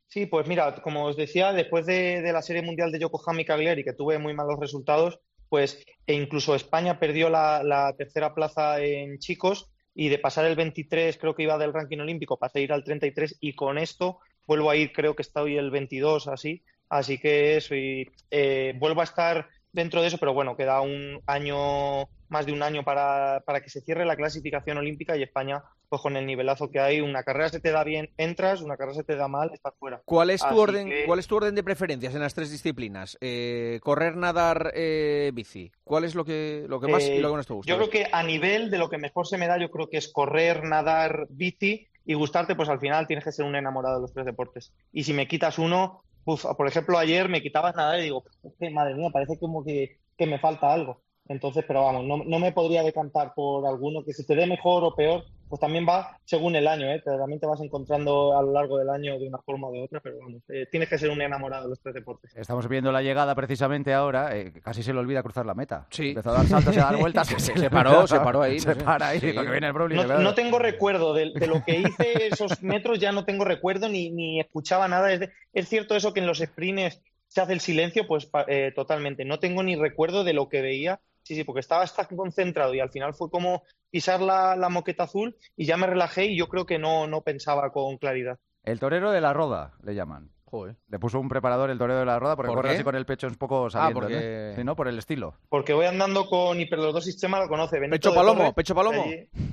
Sí, 0.07 0.25
pues 0.25 0.47
mira, 0.47 0.73
como 0.81 1.05
os 1.05 1.15
decía, 1.15 1.53
después 1.53 1.85
de, 1.85 2.21
de 2.23 2.33
la 2.33 2.41
Serie 2.41 2.61
Mundial 2.63 2.91
de 2.91 2.99
Yokohama 2.99 3.41
y 3.41 3.45
Cagliari, 3.45 3.83
que 3.83 3.93
tuve 3.93 4.17
muy 4.17 4.33
malos 4.33 4.59
resultados, 4.59 5.19
pues 5.55 5.85
e 6.05 6.13
incluso 6.13 6.53
España 6.53 6.99
perdió 6.99 7.29
la, 7.29 7.93
tercera 7.97 8.35
plaza 8.35 8.81
en 8.81 9.19
chicos 9.19 9.71
y 9.93 10.09
de 10.09 10.19
pasar 10.19 10.43
el 10.43 10.57
23, 10.57 11.17
creo 11.17 11.33
que 11.33 11.43
iba 11.43 11.57
del 11.57 11.71
ranking 11.71 11.99
olímpico, 11.99 12.37
pasé 12.37 12.59
a 12.59 12.61
ir 12.63 12.73
al 12.73 12.83
33 12.83 13.37
y 13.39 13.55
con 13.55 13.77
esto 13.77 14.19
vuelvo 14.45 14.69
a 14.69 14.75
ir, 14.75 14.91
creo 14.91 15.15
que 15.15 15.21
estoy 15.21 15.55
el 15.55 15.71
22 15.71 16.27
así, 16.27 16.61
así 16.89 17.19
que 17.19 17.55
eso, 17.55 17.73
y, 17.73 18.11
eh, 18.31 18.73
vuelvo 18.77 18.99
a 18.99 19.05
estar 19.05 19.47
dentro 19.71 20.01
de 20.01 20.07
eso, 20.09 20.17
pero 20.17 20.33
bueno, 20.33 20.57
queda 20.57 20.81
un 20.81 21.21
año, 21.25 22.09
más 22.27 22.45
de 22.45 22.51
un 22.51 22.61
año 22.61 22.83
para, 22.83 23.41
para 23.45 23.61
que 23.61 23.69
se 23.69 23.79
cierre 23.79 24.05
la 24.05 24.17
clasificación 24.17 24.77
olímpica 24.77 25.15
y 25.15 25.23
España, 25.23 25.63
pues 25.89 26.01
con 26.01 26.15
el 26.17 26.25
nivelazo 26.25 26.69
que 26.71 26.79
hay, 26.79 27.01
una 27.01 27.23
carrera 27.23 27.49
se 27.49 27.59
te 27.59 27.71
da 27.71 27.83
bien, 27.83 28.09
entras, 28.17 28.61
una 28.61 28.77
carrera 28.77 28.95
se 28.95 29.03
te 29.03 29.15
da 29.15 29.27
mal, 29.27 29.51
estás 29.53 29.73
fuera. 29.79 30.01
¿Cuál 30.05 30.29
es 30.29 30.41
tu 30.41 30.47
Así 30.47 30.57
orden? 30.57 30.89
que- 30.89 31.05
¿Cuál 31.05 31.19
es 31.19 31.27
tu 31.27 31.35
orden 31.35 31.55
de 31.55 31.63
preferencias 31.63 32.13
en 32.15 32.21
las 32.21 32.33
tres 32.33 32.51
disciplinas? 32.51 33.17
Eh, 33.21 33.79
correr, 33.83 34.15
nadar, 34.17 34.71
eh, 34.75 35.31
bici. 35.33 35.71
¿Cuál 35.83 36.03
es 36.03 36.15
lo 36.15 36.25
que 36.25 36.65
lo 36.67 36.79
que 36.79 36.87
más 36.87 37.03
y 37.03 37.17
Eh, 37.17 37.19
lo 37.21 37.27
que 37.29 37.33
menos 37.33 37.47
te 37.47 37.53
gusta? 37.53 37.69
Yo 37.71 37.77
creo 37.77 37.89
que 37.89 38.07
a 38.11 38.23
nivel 38.23 38.69
de 38.71 38.77
lo 38.77 38.89
que 38.89 38.97
mejor 38.97 39.27
se 39.27 39.37
me 39.37 39.47
da, 39.47 39.57
yo 39.57 39.69
creo 39.71 39.89
que 39.89 39.97
es 39.97 40.11
correr, 40.11 40.63
nadar, 40.63 41.27
bici 41.29 41.87
y 42.05 42.13
gustarte, 42.13 42.55
pues 42.55 42.69
al 42.69 42.79
final 42.79 43.07
tienes 43.07 43.23
que 43.25 43.31
ser 43.31 43.45
un 43.45 43.55
enamorado 43.55 43.95
de 43.95 44.01
los 44.01 44.13
tres 44.13 44.25
deportes. 44.25 44.73
Y 44.91 45.03
si 45.03 45.13
me 45.13 45.27
quitas 45.27 45.57
uno, 45.57 46.03
uf, 46.23 46.45
por 46.57 46.67
ejemplo, 46.67 46.97
ayer 46.97 47.29
me 47.29 47.41
quitabas 47.41 47.75
nadar 47.75 47.99
y 47.99 48.03
digo, 48.03 48.23
madre 48.71 48.95
mía, 48.95 49.09
parece 49.11 49.39
como 49.39 49.63
que, 49.63 49.97
que 50.17 50.27
me 50.27 50.39
falta 50.39 50.71
algo. 50.71 51.01
Entonces, 51.27 51.65
pero 51.67 51.81
vamos, 51.83 52.05
no, 52.05 52.17
no 52.23 52.37
me 52.39 52.51
podría 52.51 52.83
decantar 52.83 53.33
por 53.35 53.65
alguno 53.65 54.03
que 54.05 54.13
se 54.13 54.23
te 54.25 54.35
dé 54.35 54.45
mejor 54.45 54.83
o 54.83 54.95
peor, 54.95 55.25
pues 55.49 55.59
también 55.59 55.85
va 55.87 56.17
según 56.25 56.55
el 56.55 56.67
año, 56.67 56.87
¿eh? 56.91 57.01
También 57.05 57.39
te 57.39 57.45
vas 57.47 57.61
encontrando 57.61 58.37
a 58.37 58.41
lo 58.41 58.51
largo 58.51 58.77
del 58.77 58.89
año 58.89 59.19
de 59.19 59.27
una 59.27 59.37
forma 59.39 59.67
o 59.67 59.71
de 59.71 59.83
otra, 59.83 59.99
pero 59.99 60.17
vamos, 60.19 60.41
eh, 60.49 60.65
tienes 60.71 60.89
que 60.89 60.97
ser 60.97 61.09
un 61.09 61.21
enamorado 61.21 61.63
de 61.63 61.69
los 61.69 61.79
tres 61.81 61.93
deportes. 61.95 62.35
Estamos 62.35 62.67
viendo 62.67 62.91
la 62.91 63.01
llegada 63.01 63.35
precisamente 63.35 63.93
ahora, 63.93 64.35
eh, 64.35 64.51
casi 64.63 64.81
se 64.83 64.93
le 64.93 64.99
olvida 64.99 65.21
cruzar 65.23 65.45
la 65.45 65.53
meta. 65.53 65.85
Sí. 65.91 66.09
Empezó 66.09 66.31
a 66.31 66.33
dar 66.33 66.47
saltos 66.47 66.75
y 66.75 66.79
a 66.79 66.83
dar 66.85 66.97
vueltas. 66.97 67.27
Se- 67.37 67.57
se 67.57 67.69
paró, 67.69 68.07
se 68.07 68.19
paró 68.19 68.41
ahí, 68.41 68.59
Se 68.59 68.69
no 68.69 68.75
sé. 68.75 68.83
para 68.83 69.09
ahí, 69.09 69.19
Sí. 69.19 69.31
porque 69.33 69.51
viene 69.51 69.67
el 69.67 69.73
Broly. 69.73 69.95
No, 69.95 70.33
tengo 70.33 70.57
recuerdo 70.59 71.13
de, 71.13 71.31
de 71.33 71.47
lo 71.47 71.63
que 71.63 71.79
hice 71.79 72.27
esos 72.27 72.63
metros, 72.63 72.99
ya 72.99 73.11
no 73.11 73.23
tengo 73.25 73.45
recuerdo 73.45 73.87
ni, 73.87 74.09
ni 74.11 74.39
escuchaba 74.39 74.87
nada. 74.87 75.11
Es, 75.13 75.19
de- 75.19 75.31
es 75.53 75.69
cierto 75.69 75.95
eso 75.95 76.13
que 76.13 76.19
en 76.21 76.27
los 76.27 76.39
sprints 76.39 77.01
se 77.27 77.41
hace 77.41 77.53
el 77.53 77.59
silencio, 77.59 78.07
pues 78.07 78.25
pa- 78.25 78.45
eh, 78.47 78.71
totalmente. 78.75 79.25
No 79.25 79.39
tengo 79.39 79.61
ni 79.63 79.75
recuerdo 79.75 80.23
de 80.23 80.33
lo 80.33 80.49
que 80.49 80.61
veía. 80.61 80.99
Sí, 81.25 81.33
sí, 81.33 81.43
porque 81.43 81.61
estaba 81.61 81.83
tan 81.87 82.15
concentrado 82.15 82.75
y 82.75 82.79
al 82.79 82.91
final 82.91 83.15
fue 83.15 83.31
como 83.31 83.63
pisar 83.89 84.21
la, 84.21 84.55
la 84.55 84.69
moqueta 84.69 85.03
azul 85.03 85.35
y 85.57 85.65
ya 85.65 85.75
me 85.75 85.87
relajé 85.87 86.25
y 86.25 86.37
yo 86.37 86.47
creo 86.47 86.67
que 86.67 86.77
no, 86.77 87.07
no 87.07 87.21
pensaba 87.21 87.71
con 87.71 87.97
claridad. 87.97 88.37
El 88.63 88.79
torero 88.79 89.11
de 89.11 89.21
la 89.21 89.33
roda, 89.33 89.73
le 89.83 89.95
llaman. 89.95 90.34
Joder. 90.47 90.75
Le 90.89 90.99
puso 90.99 91.19
un 91.19 91.27
preparador 91.27 91.71
el 91.71 91.77
torero 91.77 91.99
de 91.99 92.05
la 92.05 92.19
roda 92.19 92.35
porque 92.35 92.49
¿Por 92.49 92.57
corre 92.57 92.69
qué? 92.69 92.75
así 92.75 92.83
con 92.83 92.95
el 92.95 93.05
pecho 93.05 93.25
un 93.27 93.33
poco 93.35 93.67
saliendo. 93.69 93.99
porque- 94.01 94.49
¿no? 94.51 94.55
Sí, 94.55 94.63
¿no? 94.63 94.75
Por 94.75 94.87
el 94.87 94.97
estilo. 94.99 95.33
Porque 95.49 95.73
voy 95.73 95.87
andando 95.87 96.27
con 96.27 96.59
hiperlordosis 96.61 97.17
Chema, 97.19 97.39
lo 97.39 97.47
conoce. 97.49 97.79
Benito 97.79 97.95
Pecho 97.95 98.13
palomo, 98.13 98.37
Torres, 98.39 98.53
pecho 98.53 98.75
palomo. 98.75 99.05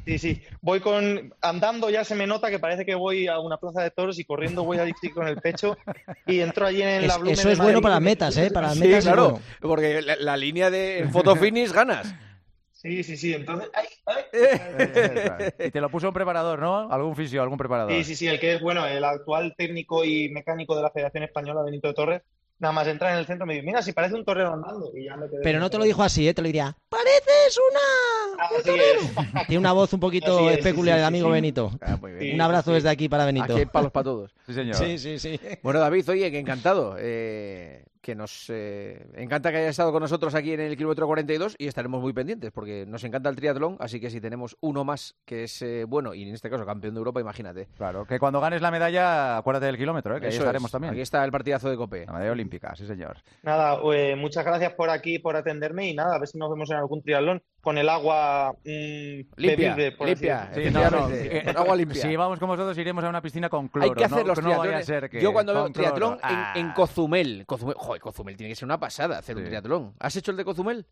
Sí, 0.05 0.19
sí. 0.19 0.43
Voy 0.61 0.81
con. 0.81 1.35
Andando 1.41 1.89
ya 1.89 2.05
se 2.05 2.15
me 2.15 2.27
nota 2.27 2.51
que 2.51 2.59
parece 2.59 2.85
que 2.85 2.95
voy 2.95 3.27
a 3.27 3.39
una 3.41 3.57
plaza 3.57 3.83
de 3.83 3.91
toros 3.91 4.19
y 4.19 4.25
corriendo 4.25 4.65
voy 4.65 4.79
allí 4.79 4.93
con 5.15 5.27
el 5.27 5.37
pecho. 5.41 5.79
Y 6.27 6.41
entro 6.41 6.67
allí 6.67 6.83
en 6.83 7.07
la 7.07 7.15
Es- 7.15 7.19
Blumen 7.21 7.33
eso 7.39 7.49
es 7.51 7.59
bueno 7.59 7.81
para 7.81 7.95
las 7.95 8.03
metas, 8.03 8.37
¿eh? 8.37 8.51
Para 8.51 8.69
las 8.69 8.77
Sí, 8.77 8.81
metas 8.85 8.99
es 8.99 9.05
claro, 9.05 9.31
bueno. 9.31 9.45
porque 9.63 10.03
la, 10.03 10.17
la 10.17 10.37
línea 10.37 10.71
de 10.71 11.09
photo 11.11 11.35
finish 11.37 11.73
ganas. 11.73 12.15
Sí, 12.73 13.03
sí, 13.03 13.17
sí. 13.17 13.33
Entonces. 13.33 13.71
Y 14.33 15.71
te 15.71 15.81
lo 15.81 15.91
puso 15.91 16.09
un 16.09 16.15
preparador, 16.15 16.59
¿no? 16.59 16.91
Algún 16.91 17.15
fisio, 17.15 17.43
algún 17.43 17.59
preparador. 17.59 17.93
Sí, 17.93 18.05
sí, 18.05 18.17
sí. 18.17 18.27
El 18.27 18.41
que 18.41 18.55
es, 18.55 18.61
bueno, 18.61 18.87
el 18.87 19.05
actual 19.05 19.55
técnico 19.57 20.05
y 20.05 20.29
mecánico 20.31 20.75
de 20.75 20.83
la 20.83 20.91
Federación 20.91 21.25
Española, 21.25 21.63
Benito 21.63 21.89
de 21.89 21.95
Torres, 21.95 22.23
nada 22.59 22.73
más 22.73 22.87
entrar 22.87 23.13
en 23.13 23.19
el 23.19 23.27
centro 23.27 23.45
me 23.47 23.55
dice: 23.55 23.67
Mira, 23.67 23.83
si 23.83 23.93
parece 23.93 24.15
un 24.15 24.25
torero 24.25 24.55
andando. 24.55 24.91
Y 24.97 25.05
ya 25.05 25.17
me 25.17 25.29
quedé 25.29 25.41
Pero 25.43 25.59
no 25.59 25.69
te 25.69 25.79
lo 25.79 25.85
dijo 25.85 26.03
así, 26.03 26.27
¿eh? 26.27 26.35
Te 26.35 26.43
lo 26.43 26.47
diría, 26.47 26.75
pareces 26.89 27.59
una... 27.71 28.47
Así 28.47 28.71
es. 28.71 29.47
Tiene 29.49 29.59
una 29.59 29.73
voz 29.73 29.93
un 29.93 30.01
poquito 30.01 30.49
es, 30.49 30.59
peculiar 30.59 30.97
sí, 30.97 31.01
el 31.01 31.07
amigo 31.07 31.27
sí. 31.29 31.33
Benito. 31.33 31.73
Ah, 31.81 31.97
muy 32.01 32.13
bien. 32.13 32.23
Sí. 32.23 32.33
Un 32.33 32.41
abrazo 32.41 32.73
desde 32.73 32.89
aquí 32.89 33.09
para 33.09 33.27
Benito. 33.27 33.45
Aquí 33.45 33.61
hay 33.61 33.67
palos 33.67 33.93
para 33.93 34.05
todos. 34.05 34.35
Sí, 34.47 34.55
señor. 34.55 34.77
Sí, 34.77 34.99
sí, 34.99 35.19
sí. 35.19 35.39
Bueno, 35.63 35.81
David, 35.81 36.09
oye, 36.09 36.31
que 36.31 36.39
encantado. 36.39 36.97
eh, 36.99 37.85
que 38.03 38.15
nos 38.15 38.51
eh, 38.51 39.07
encanta 39.15 39.51
que 39.51 39.59
haya 39.59 39.69
estado 39.69 39.93
con 39.93 40.03
nosotros 40.03 40.35
aquí 40.35 40.53
en 40.53 40.61
el 40.61 40.77
kilómetro 40.77 41.07
42 41.07 41.55
y 41.57 41.69
estaremos 41.69 42.03
muy 42.03 42.13
pendientes 42.13 42.51
porque 42.51 42.85
nos 42.87 43.05
encanta 43.05 43.31
el 43.31 43.37
triatlón. 43.37 43.77
Así 43.79 44.01
que 44.01 44.11
si 44.11 44.21
tenemos 44.21 44.57
uno 44.61 44.85
más 44.85 45.15
que 45.25 45.45
es 45.45 45.63
eh, 45.63 45.85
bueno 45.85 46.13
y 46.13 46.25
en 46.25 46.35
este 46.35 46.51
caso 46.51 46.67
campeón 46.67 46.95
de 46.95 46.99
Europa, 46.99 47.21
imagínate. 47.21 47.69
Claro, 47.77 48.05
que 48.05 48.19
cuando 48.19 48.41
ganes 48.41 48.61
la 48.61 48.71
medalla, 48.71 49.39
acuérdate 49.39 49.67
del 49.67 49.79
kilómetro, 49.79 50.17
¿eh? 50.17 50.21
que 50.21 50.27
ahí 50.27 50.37
estaremos 50.37 50.69
es. 50.69 50.73
también. 50.73 50.93
Aquí 50.93 51.01
está 51.01 51.25
el 51.25 51.31
partidazo 51.31 51.71
de 51.71 51.77
Cope. 51.77 52.05
La 52.07 52.13
medalla 52.13 52.33
olímpica, 52.33 52.75
sí, 52.75 52.87
señor. 52.87 53.19
Nada, 53.43 53.79
eh, 53.95 54.17
muchas 54.17 54.45
gracias 54.45 54.75
por 54.75 54.91
aquí, 54.91 55.21
por 55.21 55.37
atenderme 55.37 55.89
y 55.89 55.95
nada, 55.95 56.17
a 56.17 56.19
ver 56.19 56.29
si 56.29 56.39
nos 56.39 56.51
vemos 56.51 56.71
en 56.71 56.79
algún 56.79 57.03
triatlón 57.03 57.43
con 57.63 57.79
el 57.79 57.89
agua 57.89 58.55
mm, 58.65 58.69
Limpia, 59.37 59.75
bebible, 59.75 59.93
por 59.93 60.09
limpia. 60.09 60.51
decirlo. 60.53 60.69
Sí, 60.69 60.75
no, 60.75 60.81
no, 60.81 61.09
Efectivamente, 61.09 61.39
eh, 61.39 61.45
con 61.45 61.57
agua 61.57 61.77
limpia. 61.77 62.03
Si 62.03 62.17
vamos 62.17 62.39
con 62.41 62.49
vosotros, 62.49 62.77
iremos 62.77 63.05
a 63.05 63.09
una 63.09 63.23
piscina 63.23 63.49
con 63.49 63.69
cloro. 63.69 63.89
Hay 63.89 63.95
que 63.97 64.05
hacer 64.05 64.19
¿no? 64.27 64.35
los 64.35 64.43
no 64.43 64.49
vaya 64.49 64.59
a 64.59 64.63
triatlones. 64.63 64.87
ser 64.87 65.09
que 65.11 65.23
Yo 65.23 65.33
cuando 65.33 65.55
veo 65.55 65.71
triatlón 65.71 66.15
en, 66.15 66.19
Ah. 66.25 66.53
en 66.57 66.73
Cozumel, 66.73 67.45
Cozumel, 67.47 67.77
joder, 67.79 68.03
Cozumel 68.03 68.37
tiene 68.37 68.51
que 68.51 68.57
ser 68.57 68.67
una 68.67 68.81
pasada 68.81 69.19
hacer 69.19 69.37
un 69.37 69.45
triatlón. 69.45 69.95
¿Has 70.01 70.17
hecho 70.17 70.33
el 70.33 70.37
de 70.37 70.45
Cozumel? 70.45 70.87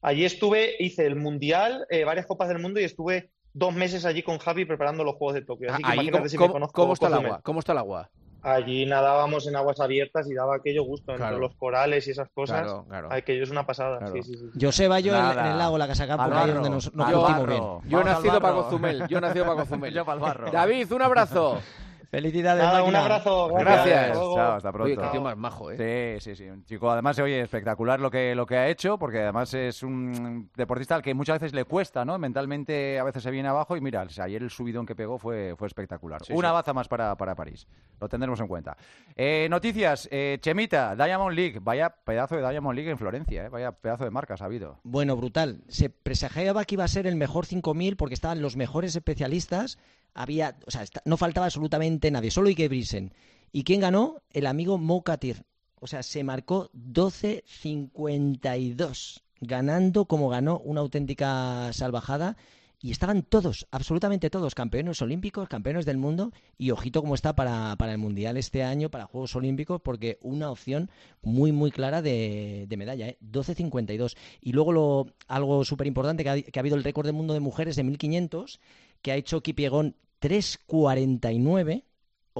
Allí 0.00 0.24
estuve, 0.24 0.76
hice 0.78 1.04
el 1.04 1.16
Mundial, 1.16 1.84
eh, 1.90 2.04
varias 2.04 2.26
Copas 2.26 2.48
del 2.48 2.60
Mundo 2.60 2.78
y 2.80 2.84
estuve 2.84 3.30
dos 3.52 3.74
meses 3.74 4.04
allí 4.04 4.22
con 4.22 4.38
Javi 4.38 4.64
preparando 4.66 5.02
los 5.02 5.16
Juegos 5.16 5.34
de 5.34 5.42
Tokio. 5.42 5.72
Así 5.72 5.82
que 5.82 5.88
Ahí, 5.88 5.94
imagínate 5.94 6.18
¿cómo, 6.18 6.28
si 6.28 6.36
me 6.36 6.40
cómo- 6.42 6.52
conozco 6.52 6.80
cómo 6.82 6.92
está 6.92 7.06
el 7.08 7.14
agua? 7.14 7.40
¿Cómo 7.42 7.58
está 7.60 7.72
el 7.72 7.78
agua? 7.78 8.10
Allí 8.42 8.86
nadábamos 8.86 9.46
en 9.48 9.56
aguas 9.56 9.80
abiertas 9.80 10.30
y 10.30 10.34
daba 10.34 10.56
aquello 10.56 10.84
gusto, 10.84 11.06
Claro. 11.14 11.24
entre 11.36 11.40
los 11.40 11.54
corales 11.56 12.06
y 12.06 12.12
esas 12.12 12.28
cosas. 12.30 12.62
Claro, 12.62 12.84
claro. 12.88 13.08
Aquello 13.12 13.42
es 13.42 13.50
una 13.50 13.66
pasada. 13.66 13.98
Claro. 13.98 14.12
Sí, 14.14 14.22
sí, 14.22 14.34
sí. 14.36 14.50
Yo 14.54 14.70
en, 15.16 15.22
Nada. 15.22 15.46
en 15.46 15.52
el 15.52 15.58
lago, 15.58 15.76
la 15.78 15.88
Casa 15.88 16.06
Campo, 16.06 16.22
Al 16.22 16.30
que 16.32 16.36
ahí 16.38 16.50
donde 16.52 16.70
nos, 16.70 16.94
nos 16.94 17.22
barro. 17.22 17.80
bien. 17.80 17.90
Yo 17.90 18.00
he 18.00 18.04
nacido 18.04 18.40
para. 18.40 18.54
Cozumel. 18.54 19.08
Yo 19.08 19.18
he 19.18 19.20
nacido 19.20 19.44
para 19.44 19.60
Cozumel. 19.62 19.92
Yo 19.94 20.04
pa'l 20.04 20.18
barro. 20.20 20.50
David, 20.50 20.92
un 20.92 21.02
abrazo. 21.02 21.60
Felicidades, 22.10 22.64
Nada, 22.64 22.82
un 22.84 22.96
abrazo. 22.96 23.48
Gracias. 23.48 24.12
Chao, 24.12 24.52
hasta 24.54 24.72
pronto. 24.72 24.84
Oye, 24.92 24.96
qué 24.96 25.08
tío 25.12 25.20
más 25.20 25.36
majo, 25.36 25.70
¿eh? 25.70 26.16
Sí, 26.20 26.30
sí, 26.34 26.36
sí. 26.44 26.48
Un 26.48 26.64
chico, 26.64 26.90
además, 26.90 27.18
oye, 27.18 27.40
espectacular 27.42 28.00
lo 28.00 28.10
que, 28.10 28.34
lo 28.34 28.46
que 28.46 28.56
ha 28.56 28.68
hecho, 28.68 28.98
porque 28.98 29.20
además 29.20 29.52
es 29.52 29.82
un 29.82 30.50
deportista 30.56 30.94
al 30.94 31.02
que 31.02 31.12
muchas 31.12 31.38
veces 31.38 31.52
le 31.54 31.64
cuesta, 31.64 32.06
¿no? 32.06 32.18
Mentalmente 32.18 32.98
a 32.98 33.04
veces 33.04 33.22
se 33.22 33.30
viene 33.30 33.48
abajo 33.50 33.76
y 33.76 33.82
mira, 33.82 34.02
o 34.04 34.08
sea, 34.08 34.24
ayer 34.24 34.42
el 34.42 34.48
subidón 34.48 34.86
que 34.86 34.94
pegó 34.94 35.18
fue, 35.18 35.54
fue 35.58 35.66
espectacular. 35.66 36.24
Sí, 36.24 36.32
Una 36.32 36.48
sí. 36.48 36.54
baza 36.54 36.72
más 36.72 36.88
para, 36.88 37.14
para 37.16 37.34
París. 37.34 37.66
Lo 38.00 38.08
tendremos 38.08 38.40
en 38.40 38.48
cuenta. 38.48 38.76
Eh, 39.14 39.46
noticias. 39.50 40.08
eh, 40.10 40.38
Chemita, 40.40 40.96
Diamond 40.96 41.36
League. 41.36 41.58
Vaya 41.60 41.90
pedazo 41.90 42.36
de 42.36 42.48
Diamond 42.48 42.74
League 42.74 42.90
en 42.90 42.96
Florencia, 42.96 43.44
¿eh? 43.44 43.48
Vaya 43.50 43.72
pedazo 43.72 44.04
de 44.04 44.10
marcas 44.10 44.40
ha 44.40 44.46
habido. 44.46 44.78
Bueno, 44.82 45.14
brutal. 45.14 45.60
Se 45.68 45.90
presagiaba 45.90 46.64
que 46.64 46.76
iba 46.76 46.84
a 46.84 46.88
ser 46.88 47.06
el 47.06 47.16
mejor 47.16 47.44
5000 47.44 47.96
porque 47.96 48.14
estaban 48.14 48.40
los 48.40 48.56
mejores 48.56 48.96
especialistas. 48.96 49.78
Había, 50.14 50.58
o 50.66 50.70
sea, 50.70 50.84
no 51.04 51.16
faltaba 51.16 51.46
absolutamente 51.46 52.10
nadie, 52.10 52.30
solo 52.30 52.48
Ike 52.48 52.68
Brisen. 52.68 53.12
¿Y 53.52 53.64
quién 53.64 53.80
ganó? 53.80 54.22
El 54.30 54.46
amigo 54.46 54.78
Mo 54.78 55.02
Katir. 55.02 55.44
O 55.80 55.86
sea, 55.86 56.02
se 56.02 56.24
marcó 56.24 56.70
12.52, 56.74 59.22
ganando 59.40 60.06
como 60.06 60.28
ganó 60.28 60.58
una 60.58 60.80
auténtica 60.80 61.72
salvajada. 61.72 62.36
Y 62.80 62.92
estaban 62.92 63.24
todos, 63.24 63.66
absolutamente 63.72 64.30
todos, 64.30 64.54
campeones 64.54 65.02
olímpicos, 65.02 65.48
campeones 65.48 65.84
del 65.84 65.96
mundo. 65.96 66.30
Y 66.56 66.70
ojito 66.70 67.02
cómo 67.02 67.16
está 67.16 67.34
para, 67.34 67.74
para 67.76 67.90
el 67.90 67.98
Mundial 67.98 68.36
este 68.36 68.62
año, 68.62 68.88
para 68.88 69.06
Juegos 69.06 69.34
Olímpicos, 69.34 69.80
porque 69.80 70.16
una 70.22 70.48
opción 70.48 70.88
muy, 71.20 71.50
muy 71.50 71.72
clara 71.72 72.02
de, 72.02 72.66
de 72.68 72.76
medalla, 72.76 73.08
¿eh? 73.08 73.18
12.52. 73.20 74.16
Y 74.40 74.52
luego 74.52 74.70
lo, 74.72 75.06
algo 75.26 75.64
súper 75.64 75.88
importante, 75.88 76.22
que 76.22 76.30
ha, 76.30 76.40
que 76.40 76.56
ha 76.56 76.60
habido 76.60 76.76
el 76.76 76.84
récord 76.84 77.06
del 77.06 77.16
mundo 77.16 77.34
de 77.34 77.40
mujeres 77.40 77.74
de 77.74 77.82
1500, 77.82 78.60
que 79.02 79.12
ha 79.12 79.16
hecho 79.16 79.42
Kipiegón 79.42 79.96
3.49. 80.20 81.84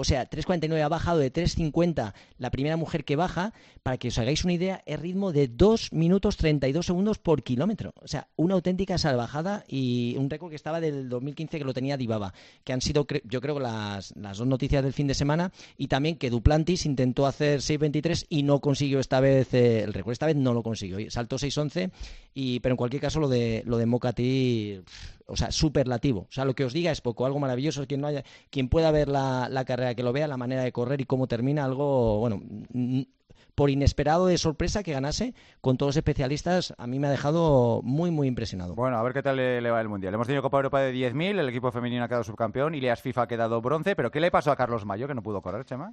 O 0.01 0.05
sea, 0.05 0.31
3.49 0.31 0.81
ha 0.81 0.89
bajado 0.89 1.19
de 1.19 1.33
3.50 1.33 2.13
la 2.37 2.51
primera 2.53 2.77
mujer 2.77 3.05
que 3.05 3.17
baja. 3.17 3.53
Para 3.83 3.97
que 3.97 4.09
os 4.09 4.19
hagáis 4.19 4.45
una 4.45 4.53
idea, 4.53 4.81
es 4.87 5.01
ritmo 5.01 5.33
de 5.33 5.49
2 5.49 5.93
minutos 5.93 6.37
32 6.37 6.87
segundos 6.87 7.19
por 7.19 7.43
kilómetro. 7.43 7.93
O 8.01 8.07
sea, 8.07 8.29
una 8.37 8.55
auténtica 8.55 8.97
salvajada 8.97 9.65
y 9.67 10.15
un 10.17 10.31
récord 10.31 10.51
que 10.51 10.57
estaba 10.57 10.81
del 10.81 11.09
2015 11.09 11.59
que 11.59 11.65
lo 11.65 11.75
tenía 11.75 11.97
Dibaba. 11.97 12.33
Que 12.63 12.73
han 12.73 12.81
sido, 12.81 13.09
yo 13.25 13.41
creo, 13.41 13.59
las, 13.59 14.15
las 14.17 14.39
dos 14.39 14.47
noticias 14.47 14.85
del 14.85 14.93
fin 14.93 15.09
de 15.09 15.15
semana. 15.15 15.51
Y 15.77 15.89
también 15.89 16.17
que 16.17 16.31
Duplantis 16.31 16.87
intentó 16.87 17.27
hacer 17.27 17.59
6.23 17.59 18.27
y 18.29 18.45
no 18.45 18.61
consiguió 18.61 19.01
esta 19.01 19.19
vez 19.19 19.53
eh, 19.53 19.83
el 19.83 19.93
récord. 19.93 20.13
Esta 20.13 20.27
vez 20.27 20.37
no 20.37 20.55
lo 20.55 20.63
consiguió. 20.63 21.11
Saltó 21.11 21.39
6.11. 21.39 21.91
Y, 22.41 22.61
pero 22.61 22.75
en 22.75 22.77
cualquier 22.77 23.03
caso, 23.03 23.19
lo 23.19 23.27
de, 23.27 23.65
lo 23.67 23.79
de 23.79 23.87
Mocati, 23.87 24.81
o 25.27 25.37
sea, 25.37 25.51
superlativo. 25.51 26.21
O 26.21 26.33
sea, 26.33 26.45
lo 26.45 26.55
que 26.55 26.65
os 26.65 26.73
diga 26.73 26.93
es 26.93 27.01
poco, 27.01 27.27
algo 27.27 27.41
maravilloso. 27.41 27.85
Quien, 27.89 28.01
no 28.01 28.07
haya, 28.07 28.23
quien 28.49 28.69
pueda 28.69 28.93
ver 28.93 29.09
la, 29.09 29.49
la 29.51 29.65
carrera, 29.65 29.97
que 29.97 30.05
lo 30.05 30.13
vea, 30.13 30.29
la 30.29 30.37
manera 30.37 30.63
de 30.63 30.71
correr 30.71 31.01
y 31.01 31.05
cómo 31.05 31.27
termina, 31.27 31.65
algo, 31.65 32.21
bueno, 32.21 32.41
por 33.57 33.71
inesperado 33.71 34.29
de 34.29 34.39
sorpresa 34.39 34.85
que 34.85 34.93
ganase 34.93 35.35
con 35.61 35.79
todos 35.79 35.89
los 35.89 35.97
especialistas, 35.97 36.75
a 36.79 36.87
mí 36.87 37.01
me 37.01 37.09
ha 37.09 37.11
dejado 37.11 37.81
muy, 37.83 38.13
muy 38.13 38.29
impresionado. 38.29 38.77
Bueno, 38.77 38.99
a 38.99 39.03
ver 39.03 39.15
qué 39.15 39.23
tal 39.25 39.35
le, 39.35 39.61
le 39.61 39.73
va 39.73 39.81
el 39.81 39.89
Mundial. 39.89 40.15
Hemos 40.15 40.29
tenido 40.29 40.45
Copa 40.45 40.59
Europa 40.59 40.81
de 40.81 40.95
10.000, 40.95 41.41
el 41.41 41.49
equipo 41.49 41.73
femenino 41.73 42.05
ha 42.05 42.09
quedado 42.09 42.23
subcampeón, 42.23 42.77
Ilias 42.77 43.03
FIFA 43.03 43.23
ha 43.23 43.27
quedado 43.27 43.61
bronce, 43.61 43.97
pero 43.97 44.13
¿qué 44.13 44.21
le 44.21 44.31
pasó 44.31 44.53
a 44.53 44.57
Carlos 44.57 44.87
Mayo 44.87 45.09
que 45.09 45.15
no 45.15 45.25
pudo 45.25 45.43
correr, 45.43 45.65
Chema? 45.65 45.93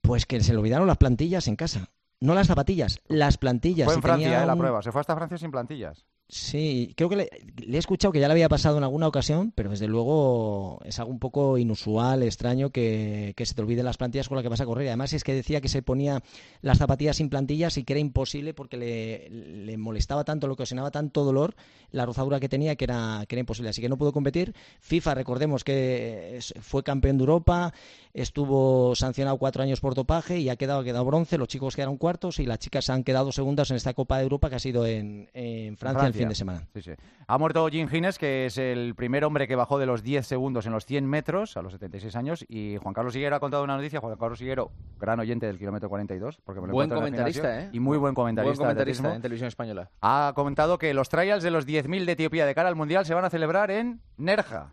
Pues 0.00 0.26
que 0.26 0.40
se 0.40 0.52
le 0.52 0.58
olvidaron 0.58 0.88
las 0.88 0.96
plantillas 0.96 1.46
en 1.46 1.54
casa. 1.54 1.90
No 2.20 2.34
las 2.34 2.46
zapatillas, 2.46 3.00
las 3.08 3.36
plantillas. 3.36 3.86
Fue 3.86 3.94
Si 3.94 4.00
Francia, 4.00 4.42
eh, 4.42 4.46
la 4.46 4.56
prueba. 4.56 4.82
Se 4.82 4.90
fue 4.90 5.00
hasta 5.00 5.14
Francia 5.14 5.36
sin 5.38 5.50
plantillas. 5.50 6.06
Sí, 6.28 6.92
creo 6.96 7.08
que 7.08 7.16
le, 7.16 7.30
he 7.72 7.78
escuchado 7.78 8.10
que 8.10 8.18
ya 8.18 8.26
le 8.26 8.32
había 8.32 8.48
pasado 8.48 8.78
en 8.78 8.82
alguna 8.82 9.06
ocasión, 9.06 9.52
pero 9.54 9.70
desde 9.70 9.86
luego 9.86 10.80
es 10.84 10.98
algo 10.98 11.12
un 11.12 11.20
poco 11.20 11.56
inusual, 11.56 12.24
extraño 12.24 12.70
que, 12.70 13.32
que 13.36 13.46
se 13.46 13.54
te 13.54 13.62
olviden 13.62 13.84
las 13.84 13.96
plantillas 13.96 14.28
con 14.28 14.34
las 14.34 14.42
que 14.42 14.48
vas 14.48 14.60
a 14.60 14.66
correr. 14.66 14.88
Además 14.88 15.12
es 15.12 15.22
que 15.22 15.34
decía 15.34 15.60
que 15.60 15.68
se 15.68 15.82
ponía 15.82 16.24
las 16.62 16.78
zapatillas 16.78 17.18
sin 17.18 17.28
plantillas 17.28 17.78
y 17.78 17.84
que 17.84 17.92
era 17.92 18.00
imposible 18.00 18.54
porque 18.54 18.76
le, 18.76 19.30
le 19.30 19.76
molestaba 19.76 20.24
tanto, 20.24 20.48
le 20.48 20.54
ocasionaba 20.54 20.90
tanto 20.90 21.22
dolor 21.22 21.54
la 21.92 22.04
rozadura 22.04 22.40
que 22.40 22.48
tenía 22.48 22.74
que 22.74 22.84
era, 22.84 23.24
que 23.28 23.36
era 23.36 23.40
imposible. 23.40 23.70
Así 23.70 23.80
que 23.80 23.88
no 23.88 23.96
pudo 23.96 24.12
competir. 24.12 24.52
FIFA, 24.80 25.14
recordemos 25.14 25.62
que 25.62 26.40
fue 26.60 26.82
campeón 26.82 27.18
de 27.18 27.22
Europa, 27.22 27.72
estuvo 28.12 28.96
sancionado 28.96 29.38
cuatro 29.38 29.62
años 29.62 29.80
por 29.80 29.94
dopaje 29.94 30.40
y 30.40 30.48
ha 30.48 30.56
quedado, 30.56 30.80
ha 30.80 30.84
quedado 30.84 31.04
bronce. 31.04 31.38
Los 31.38 31.46
chicos 31.46 31.76
quedaron 31.76 31.98
cuartos 31.98 32.40
y 32.40 32.46
las 32.46 32.58
chicas 32.58 32.90
han 32.90 33.04
quedado 33.04 33.30
segundas 33.30 33.70
en 33.70 33.76
esta 33.76 33.94
Copa 33.94 34.16
de 34.16 34.24
Europa 34.24 34.50
que 34.50 34.56
ha 34.56 34.60
sido 34.60 34.84
en, 34.86 35.30
en 35.32 35.76
Francia, 35.76 36.08
el 36.08 36.15
fin 36.18 36.28
de 36.28 36.34
semana. 36.34 36.66
Sí, 36.74 36.82
sí. 36.82 36.92
Ha 37.26 37.38
muerto 37.38 37.66
Jim 37.68 37.88
Hines, 37.90 38.18
que 38.18 38.46
es 38.46 38.58
el 38.58 38.94
primer 38.94 39.24
hombre 39.24 39.46
que 39.48 39.56
bajó 39.56 39.78
de 39.78 39.86
los 39.86 40.02
10 40.02 40.26
segundos 40.26 40.66
en 40.66 40.72
los 40.72 40.86
100 40.86 41.06
metros 41.06 41.56
a 41.56 41.62
los 41.62 41.72
76 41.72 42.14
años. 42.16 42.44
Y 42.48 42.76
Juan 42.78 42.94
Carlos 42.94 43.14
Higuero 43.16 43.36
ha 43.36 43.40
contado 43.40 43.64
una 43.64 43.76
noticia. 43.76 44.00
Juan 44.00 44.16
Carlos 44.16 44.40
Higuero, 44.40 44.70
gran 44.98 45.18
oyente 45.20 45.46
del 45.46 45.58
kilómetro 45.58 45.88
42. 45.88 46.40
Porque 46.44 46.60
me 46.60 46.66
lo 46.68 46.72
Buen 46.72 46.88
comentarista, 46.90 47.62
¿eh? 47.64 47.70
Y 47.72 47.80
muy 47.80 47.98
buen 47.98 48.14
comentarista. 48.14 48.48
Buen 48.56 48.56
comentarista 48.74 49.14
en 49.14 49.22
televisión 49.22 49.48
española. 49.48 49.90
Ha 50.00 50.32
comentado 50.34 50.78
que 50.78 50.94
los 50.94 51.08
trials 51.08 51.42
de 51.42 51.50
los 51.50 51.66
10.000 51.66 52.04
de 52.04 52.12
Etiopía 52.12 52.46
de 52.46 52.54
cara 52.54 52.68
al 52.68 52.76
Mundial 52.76 53.04
se 53.06 53.14
van 53.14 53.24
a 53.24 53.30
celebrar 53.30 53.70
en 53.70 54.00
Nerja. 54.16 54.72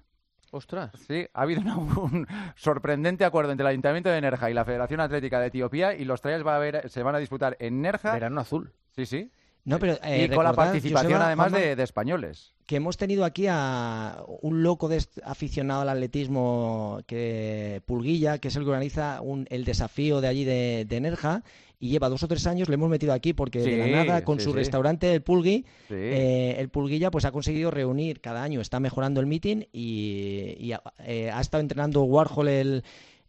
Ostras. 0.51 0.91
Sí, 1.07 1.25
ha 1.33 1.41
habido 1.41 1.61
una- 1.61 1.77
un 1.77 2.27
sorprendente 2.55 3.25
acuerdo 3.25 3.51
entre 3.51 3.63
el 3.63 3.69
Ayuntamiento 3.71 4.09
de 4.09 4.21
Nerja 4.21 4.51
y 4.51 4.53
la 4.53 4.63
Federación 4.63 4.99
Atlética 4.99 5.39
de 5.39 5.47
Etiopía 5.47 5.95
y 5.95 6.05
los 6.05 6.21
trials 6.21 6.45
va 6.45 6.53
a 6.53 6.57
haber- 6.57 6.89
se 6.89 7.01
van 7.01 7.15
a 7.15 7.17
disputar 7.17 7.57
en 7.59 7.81
Nerja. 7.81 8.13
Verano 8.13 8.39
azul. 8.39 8.71
Sí, 8.95 9.07
sí. 9.07 9.31
No, 9.65 9.79
pero, 9.79 9.93
eh, 10.03 10.27
y 10.29 10.35
con 10.35 10.43
la 10.43 10.51
participación 10.53 11.11
Joseba, 11.11 11.27
además 11.27 11.51
Juanma, 11.51 11.65
de, 11.67 11.75
de 11.77 11.83
españoles. 11.83 12.53
que 12.65 12.75
hemos 12.75 12.97
tenido 12.97 13.23
aquí 13.23 13.45
a 13.49 14.21
un 14.41 14.61
loco 14.61 14.89
de 14.89 15.01
aficionado 15.23 15.81
al 15.81 15.89
atletismo 15.89 16.99
que 17.07 17.81
Pulguilla, 17.85 18.39
que 18.39 18.49
es 18.49 18.55
el 18.57 18.63
que 18.63 18.69
organiza 18.69 19.21
un- 19.21 19.47
el 19.49 19.63
desafío 19.63 20.19
de 20.19 20.27
allí 20.27 20.43
de, 20.43 20.85
de 20.87 20.99
Nerja 20.99 21.43
y 21.79 21.89
lleva 21.89 22.09
dos 22.09 22.23
o 22.23 22.27
tres 22.27 22.45
años, 22.47 22.67
le 22.69 22.75
hemos 22.75 22.89
metido 22.89 23.13
aquí 23.13 23.33
porque 23.33 23.59
de 23.59 23.77
la 23.77 23.87
nada 23.87 24.23
con 24.25 24.37
sí, 24.39 24.45
su 24.45 24.51
sí. 24.51 24.57
restaurante 24.57 25.13
el 25.13 25.21
Pulgui, 25.21 25.65
eh, 25.89 26.55
el 26.57 26.69
Pulguilla 26.69 27.09
pues 27.11 27.23
ha 27.25 27.31
conseguido 27.31 27.71
reunir 27.71 28.19
cada 28.21 28.43
año, 28.43 28.59
está 28.61 28.79
mejorando 28.81 29.19
el 29.21 29.27
meeting 29.27 29.63
y, 29.71 30.73
eh, 31.05 31.31
ha 31.31 31.41
estado 31.41 31.61
entrenando 31.61 32.03
Warhol 32.03 32.47
el 32.49 32.83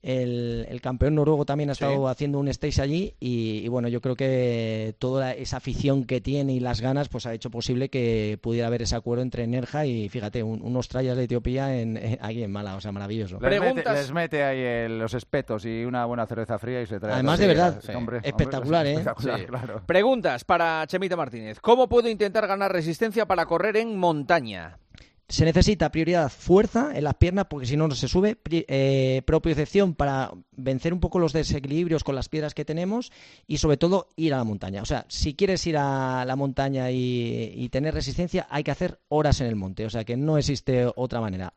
el, 0.04 0.66
el 0.68 0.80
campeón 0.82 1.14
noruego 1.14 1.46
también 1.46 1.70
ha 1.70 1.74
Sí. 1.74 1.82
estado 1.84 2.08
haciendo 2.08 2.38
un 2.38 2.48
stage 2.48 2.82
allí 2.82 3.14
y, 3.18 3.60
y 3.64 3.68
bueno, 3.68 3.88
yo 3.88 4.00
creo 4.02 4.16
que 4.16 4.94
toda 4.98 5.32
esa 5.32 5.56
afición 5.56 6.04
que 6.04 6.20
tiene 6.20 6.52
y 6.52 6.60
las 6.60 6.80
ganas 6.82 7.08
pues 7.08 7.24
ha 7.24 7.32
hecho 7.32 7.50
posible 7.50 7.88
que 7.88 8.38
pudiera 8.42 8.66
haber 8.66 8.82
ese 8.82 8.96
acuerdo 8.96 9.22
entre 9.22 9.46
Nerja 9.46 9.86
y 9.86 10.08
fíjate, 10.10 10.42
un- 10.42 10.60
unos 10.62 10.88
trayas 10.88 11.16
de 11.16 11.24
Etiopía 11.24 11.80
en, 11.80 11.96
eh, 11.96 12.18
aquí 12.20 12.42
en 12.42 12.52
Mala, 12.52 12.76
o 12.76 12.80
sea, 12.82 12.92
maravilloso. 12.92 13.38
Les 13.40 13.42
mete, 13.50 13.60
Preguntas- 13.60 13.94
les 13.96 14.12
mete 14.12 14.42
ahí 14.44 14.60
el- 14.60 14.98
los 14.98 15.14
espetos 15.14 15.64
y 15.64 15.84
una 15.84 16.04
buena 16.04 16.26
cerveza 16.26 16.58
fría 16.58 16.82
y 16.82 16.86
se 16.86 17.00
trae. 17.00 17.14
Además, 17.14 17.38
de 17.38 17.46
verdad, 17.46 17.80
sí, 17.80 17.92
hombre, 17.92 18.18
hombre, 18.18 18.28
espectacular, 18.28 18.86
¿eh? 18.86 18.90
espectacular, 18.92 19.40
Sí. 19.40 19.46
claro. 19.46 19.82
Preguntas 19.86 20.44
para 20.44 20.86
Chemita 20.86 21.16
Martínez. 21.16 21.60
¿Cómo 21.60 21.88
puedo 21.88 22.10
intentar 22.10 22.46
ganar 22.46 22.70
resistencia 22.72 23.24
para 23.26 23.46
correr 23.46 23.78
en 23.78 23.96
montaña? 23.98 24.78
Se 25.28 25.44
necesita 25.46 25.90
prioridad 25.90 26.30
fuerza 26.30 26.90
en 26.94 27.04
las 27.04 27.14
piernas 27.14 27.46
porque 27.48 27.66
si 27.66 27.76
no 27.76 27.88
no 27.88 27.94
se 27.94 28.08
sube, 28.08 28.36
eh, 28.50 29.22
propiocepción 29.24 29.94
para 29.94 30.30
vencer 30.52 30.92
un 30.92 31.00
poco 31.00 31.18
los 31.18 31.32
desequilibrios 31.32 32.04
con 32.04 32.14
las 32.14 32.28
piedras 32.28 32.52
que 32.52 32.64
tenemos 32.66 33.10
y 33.46 33.56
sobre 33.56 33.78
todo 33.78 34.08
ir 34.16 34.34
a 34.34 34.38
la 34.38 34.44
montaña. 34.44 34.82
O 34.82 34.84
sea, 34.84 35.06
si 35.08 35.34
quieres 35.34 35.66
ir 35.66 35.78
a 35.78 36.24
la 36.26 36.36
montaña 36.36 36.90
y, 36.90 37.52
y 37.54 37.68
tener 37.70 37.94
resistencia 37.94 38.46
hay 38.50 38.64
que 38.64 38.70
hacer 38.70 39.00
horas 39.08 39.40
en 39.40 39.46
el 39.46 39.56
monte. 39.56 39.86
O 39.86 39.90
sea 39.90 40.04
que 40.04 40.16
no 40.16 40.36
existe 40.36 40.86
otra 40.94 41.20
manera. 41.20 41.54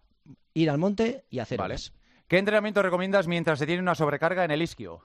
Ir 0.53 0.69
al 0.69 0.77
monte 0.77 1.25
y 1.29 1.39
hacer 1.39 1.57
Vale. 1.59 1.73
horas. 1.73 1.93
¿Qué 2.27 2.37
entrenamiento 2.37 2.81
recomiendas 2.81 3.27
mientras 3.27 3.59
se 3.59 3.65
tiene 3.65 3.81
una 3.81 3.95
sobrecarga 3.95 4.45
en 4.45 4.51
el 4.51 4.61
isquio? 4.61 5.01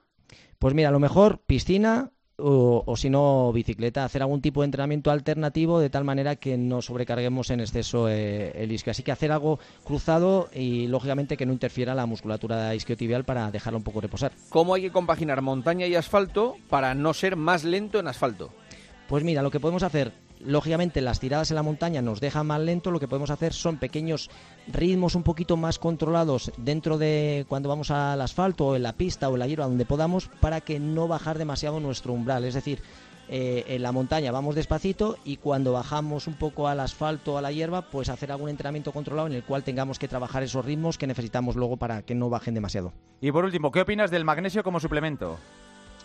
Pues 0.58 0.74
mira, 0.74 0.88
a 0.88 0.92
lo 0.92 1.00
mejor 1.00 1.40
piscina 1.40 2.12
o, 2.38 2.82
o 2.86 2.96
si 2.96 3.10
no 3.10 3.52
bicicleta, 3.52 4.04
hacer 4.04 4.22
algún 4.22 4.40
tipo 4.40 4.60
de 4.62 4.66
entrenamiento 4.66 5.10
alternativo 5.10 5.80
de 5.80 5.90
tal 5.90 6.04
manera 6.04 6.36
que 6.36 6.56
no 6.56 6.82
sobrecarguemos 6.82 7.50
en 7.50 7.60
exceso 7.60 8.08
eh, 8.08 8.52
el 8.54 8.72
isquio. 8.72 8.90
Así 8.90 9.02
que 9.02 9.12
hacer 9.12 9.32
algo 9.32 9.58
cruzado 9.84 10.48
y 10.54 10.86
lógicamente 10.86 11.36
que 11.36 11.46
no 11.46 11.52
interfiera 11.52 11.94
la 11.94 12.06
musculatura 12.06 12.74
isquiotibial 12.74 13.24
para 13.24 13.50
dejarla 13.50 13.78
un 13.78 13.84
poco 13.84 14.00
reposar. 14.00 14.32
¿Cómo 14.48 14.74
hay 14.74 14.82
que 14.82 14.90
compaginar 14.90 15.42
montaña 15.42 15.86
y 15.86 15.94
asfalto 15.94 16.56
para 16.68 16.94
no 16.94 17.14
ser 17.14 17.36
más 17.36 17.64
lento 17.64 17.98
en 17.98 18.08
asfalto? 18.08 18.50
Pues 19.08 19.24
mira, 19.24 19.42
lo 19.42 19.50
que 19.50 19.60
podemos 19.60 19.82
hacer, 19.82 20.12
lógicamente 20.44 21.00
las 21.00 21.20
tiradas 21.20 21.50
en 21.50 21.56
la 21.56 21.62
montaña 21.62 22.02
nos 22.02 22.20
dejan 22.20 22.46
más 22.46 22.60
lento, 22.60 22.90
lo 22.90 23.00
que 23.00 23.08
podemos 23.08 23.30
hacer 23.30 23.52
son 23.52 23.78
pequeños 23.78 24.30
ritmos 24.66 25.14
un 25.14 25.22
poquito 25.22 25.56
más 25.56 25.78
controlados 25.78 26.52
dentro 26.56 26.98
de 26.98 27.46
cuando 27.48 27.68
vamos 27.68 27.90
al 27.90 28.20
asfalto 28.20 28.68
o 28.68 28.76
en 28.76 28.82
la 28.82 28.94
pista 28.94 29.28
o 29.28 29.34
en 29.34 29.40
la 29.40 29.46
hierba 29.46 29.66
donde 29.66 29.86
podamos 29.86 30.28
para 30.40 30.60
que 30.60 30.78
no 30.80 31.08
bajar 31.08 31.38
demasiado 31.38 31.80
nuestro 31.80 32.12
umbral, 32.12 32.44
es 32.44 32.54
decir, 32.54 32.82
eh, 33.28 33.64
en 33.68 33.82
la 33.82 33.92
montaña 33.92 34.32
vamos 34.32 34.54
despacito 34.54 35.16
y 35.24 35.36
cuando 35.36 35.72
bajamos 35.72 36.26
un 36.26 36.34
poco 36.34 36.68
al 36.68 36.80
asfalto 36.80 37.34
o 37.34 37.38
a 37.38 37.42
la 37.42 37.52
hierba, 37.52 37.82
pues 37.82 38.08
hacer 38.08 38.32
algún 38.32 38.50
entrenamiento 38.50 38.92
controlado 38.92 39.28
en 39.28 39.34
el 39.34 39.44
cual 39.44 39.62
tengamos 39.62 39.98
que 39.98 40.08
trabajar 40.08 40.42
esos 40.42 40.64
ritmos 40.64 40.98
que 40.98 41.06
necesitamos 41.06 41.56
luego 41.56 41.76
para 41.76 42.02
que 42.02 42.14
no 42.14 42.28
bajen 42.28 42.54
demasiado. 42.54 42.92
Y 43.20 43.32
por 43.32 43.44
último, 43.44 43.70
¿qué 43.70 43.80
opinas 43.80 44.10
del 44.10 44.24
magnesio 44.24 44.62
como 44.62 44.80
suplemento? 44.80 45.38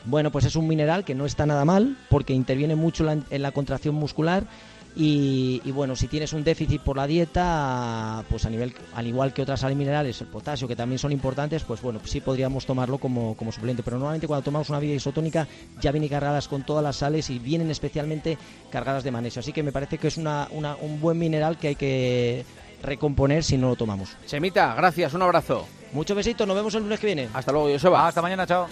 Bueno, 0.07 0.31
pues 0.31 0.45
es 0.45 0.55
un 0.55 0.67
mineral 0.67 1.03
que 1.03 1.15
no 1.15 1.25
está 1.25 1.45
nada 1.45 1.65
mal 1.65 1.97
porque 2.09 2.33
interviene 2.33 2.75
mucho 2.75 3.03
la- 3.03 3.17
en 3.29 3.41
la 3.41 3.51
contracción 3.51 3.95
muscular 3.95 4.43
Y, 4.99 5.61
bueno, 5.73 5.95
si 5.95 6.07
tienes 6.07 6.33
un 6.33 6.43
déficit 6.43 6.81
por 6.81 6.97
la 6.97 7.05
dieta, 7.05 8.23
pues 8.31 8.47
a 8.47 8.49
nivel, 8.49 8.73
al 8.95 9.05
igual 9.05 9.31
que 9.31 9.43
otras 9.43 9.59
sales 9.59 9.77
minerales, 9.77 10.19
el 10.21 10.27
potasio, 10.27 10.67
que 10.67 10.75
también 10.75 10.97
son 10.97 11.11
importantes, 11.11 11.61
pues 11.63 11.83
bueno, 11.83 11.99
sí 12.03 12.19
podríamos 12.19 12.65
tomarlo 12.65 12.97
como, 12.97 13.35
como 13.35 13.51
suplente. 13.51 13.83
Pero 13.83 13.97
normalmente 13.99 14.25
cuando 14.25 14.43
tomamos 14.43 14.71
una 14.71 14.79
vida 14.79 14.95
isotónica 14.95 15.47
ya 15.79 15.91
vienen 15.91 16.09
cargadas 16.09 16.47
con 16.47 16.63
todas 16.63 16.83
las 16.83 16.95
sales 16.95 17.29
y 17.29 17.37
vienen 17.37 17.69
especialmente 17.69 18.39
cargadas 18.71 19.03
de 19.03 19.11
magnesio. 19.11 19.41
Así 19.41 19.53
que 19.53 19.61
me 19.61 19.71
parece 19.71 19.99
que 19.99 20.07
es 20.07 20.17
una, 20.17 20.47
un 20.51 20.99
buen 20.99 21.19
mineral 21.19 21.59
que 21.59 21.67
hay 21.67 21.75
que 21.75 22.43
recomponer 22.81 23.43
si 23.43 23.55
no 23.55 23.67
lo 23.69 23.75
tomamos. 23.75 24.17
Semita, 24.25 24.73
gracias, 24.73 25.13
un 25.13 25.21
abrazo. 25.21 25.67
Muchos 25.93 26.15
besitos, 26.15 26.47
nos 26.47 26.55
vemos 26.55 26.73
el 26.75 26.83
lunes 26.83 26.99
que 26.99 27.07
viene. 27.07 27.29
Hasta 27.33 27.51
luego, 27.51 27.69
Joseba. 27.69 28.07
Hasta 28.07 28.21
mañana, 28.21 28.45
chao. 28.45 28.67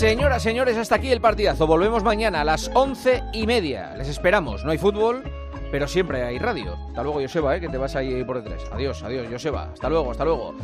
Señoras, 0.00 0.42
señores, 0.42 0.78
hasta 0.78 0.94
aquí 0.94 1.12
el 1.12 1.20
partidazo. 1.20 1.66
Volvemos 1.66 2.02
mañana 2.02 2.40
a 2.40 2.44
las 2.44 2.70
once 2.72 3.22
y 3.34 3.46
media. 3.46 3.94
Les 3.98 4.08
esperamos. 4.08 4.64
No 4.64 4.70
hay 4.70 4.78
fútbol, 4.78 5.22
pero 5.70 5.86
siempre 5.86 6.22
hay 6.22 6.38
radio. 6.38 6.74
Hasta 6.88 7.02
luego, 7.02 7.20
Joseba, 7.20 7.54
¿eh? 7.54 7.60
que 7.60 7.68
te 7.68 7.76
vas 7.76 7.94
ahí 7.96 8.24
por 8.24 8.42
detrás. 8.42 8.62
Adiós, 8.72 9.02
adiós, 9.02 9.26
Joseba. 9.30 9.70
Hasta 9.74 9.90
luego, 9.90 10.10
hasta 10.10 10.24
luego. 10.24 10.54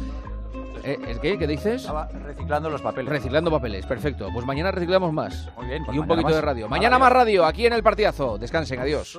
¿Eh? 0.86 0.98
¿El 1.08 1.18
qué? 1.18 1.36
¿Qué 1.36 1.48
dices? 1.48 1.80
Estaba 1.82 2.06
reciclando 2.06 2.70
los 2.70 2.80
papeles. 2.80 3.10
Reciclando 3.10 3.50
papeles, 3.50 3.84
perfecto. 3.86 4.28
Pues 4.32 4.46
mañana 4.46 4.70
reciclamos 4.70 5.12
más. 5.12 5.48
Muy 5.56 5.66
bien. 5.66 5.84
Pues 5.84 5.96
y 5.96 5.98
un 5.98 6.06
poquito 6.06 6.28
de 6.28 6.40
radio. 6.40 6.68
Mañana 6.68 6.96
más 6.98 7.12
radio, 7.12 7.44
aquí 7.44 7.66
en 7.66 7.72
el 7.72 7.82
partidazo. 7.82 8.38
Descansen, 8.38 8.78
adiós. 8.78 9.18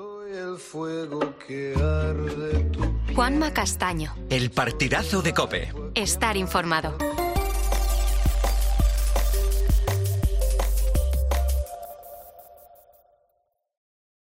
Juanma 3.13 3.51
Castaño. 3.51 4.15
El 4.29 4.49
partidazo 4.51 5.21
de 5.21 5.33
Cope. 5.33 5.73
Estar 5.93 6.37
informado. 6.37 6.97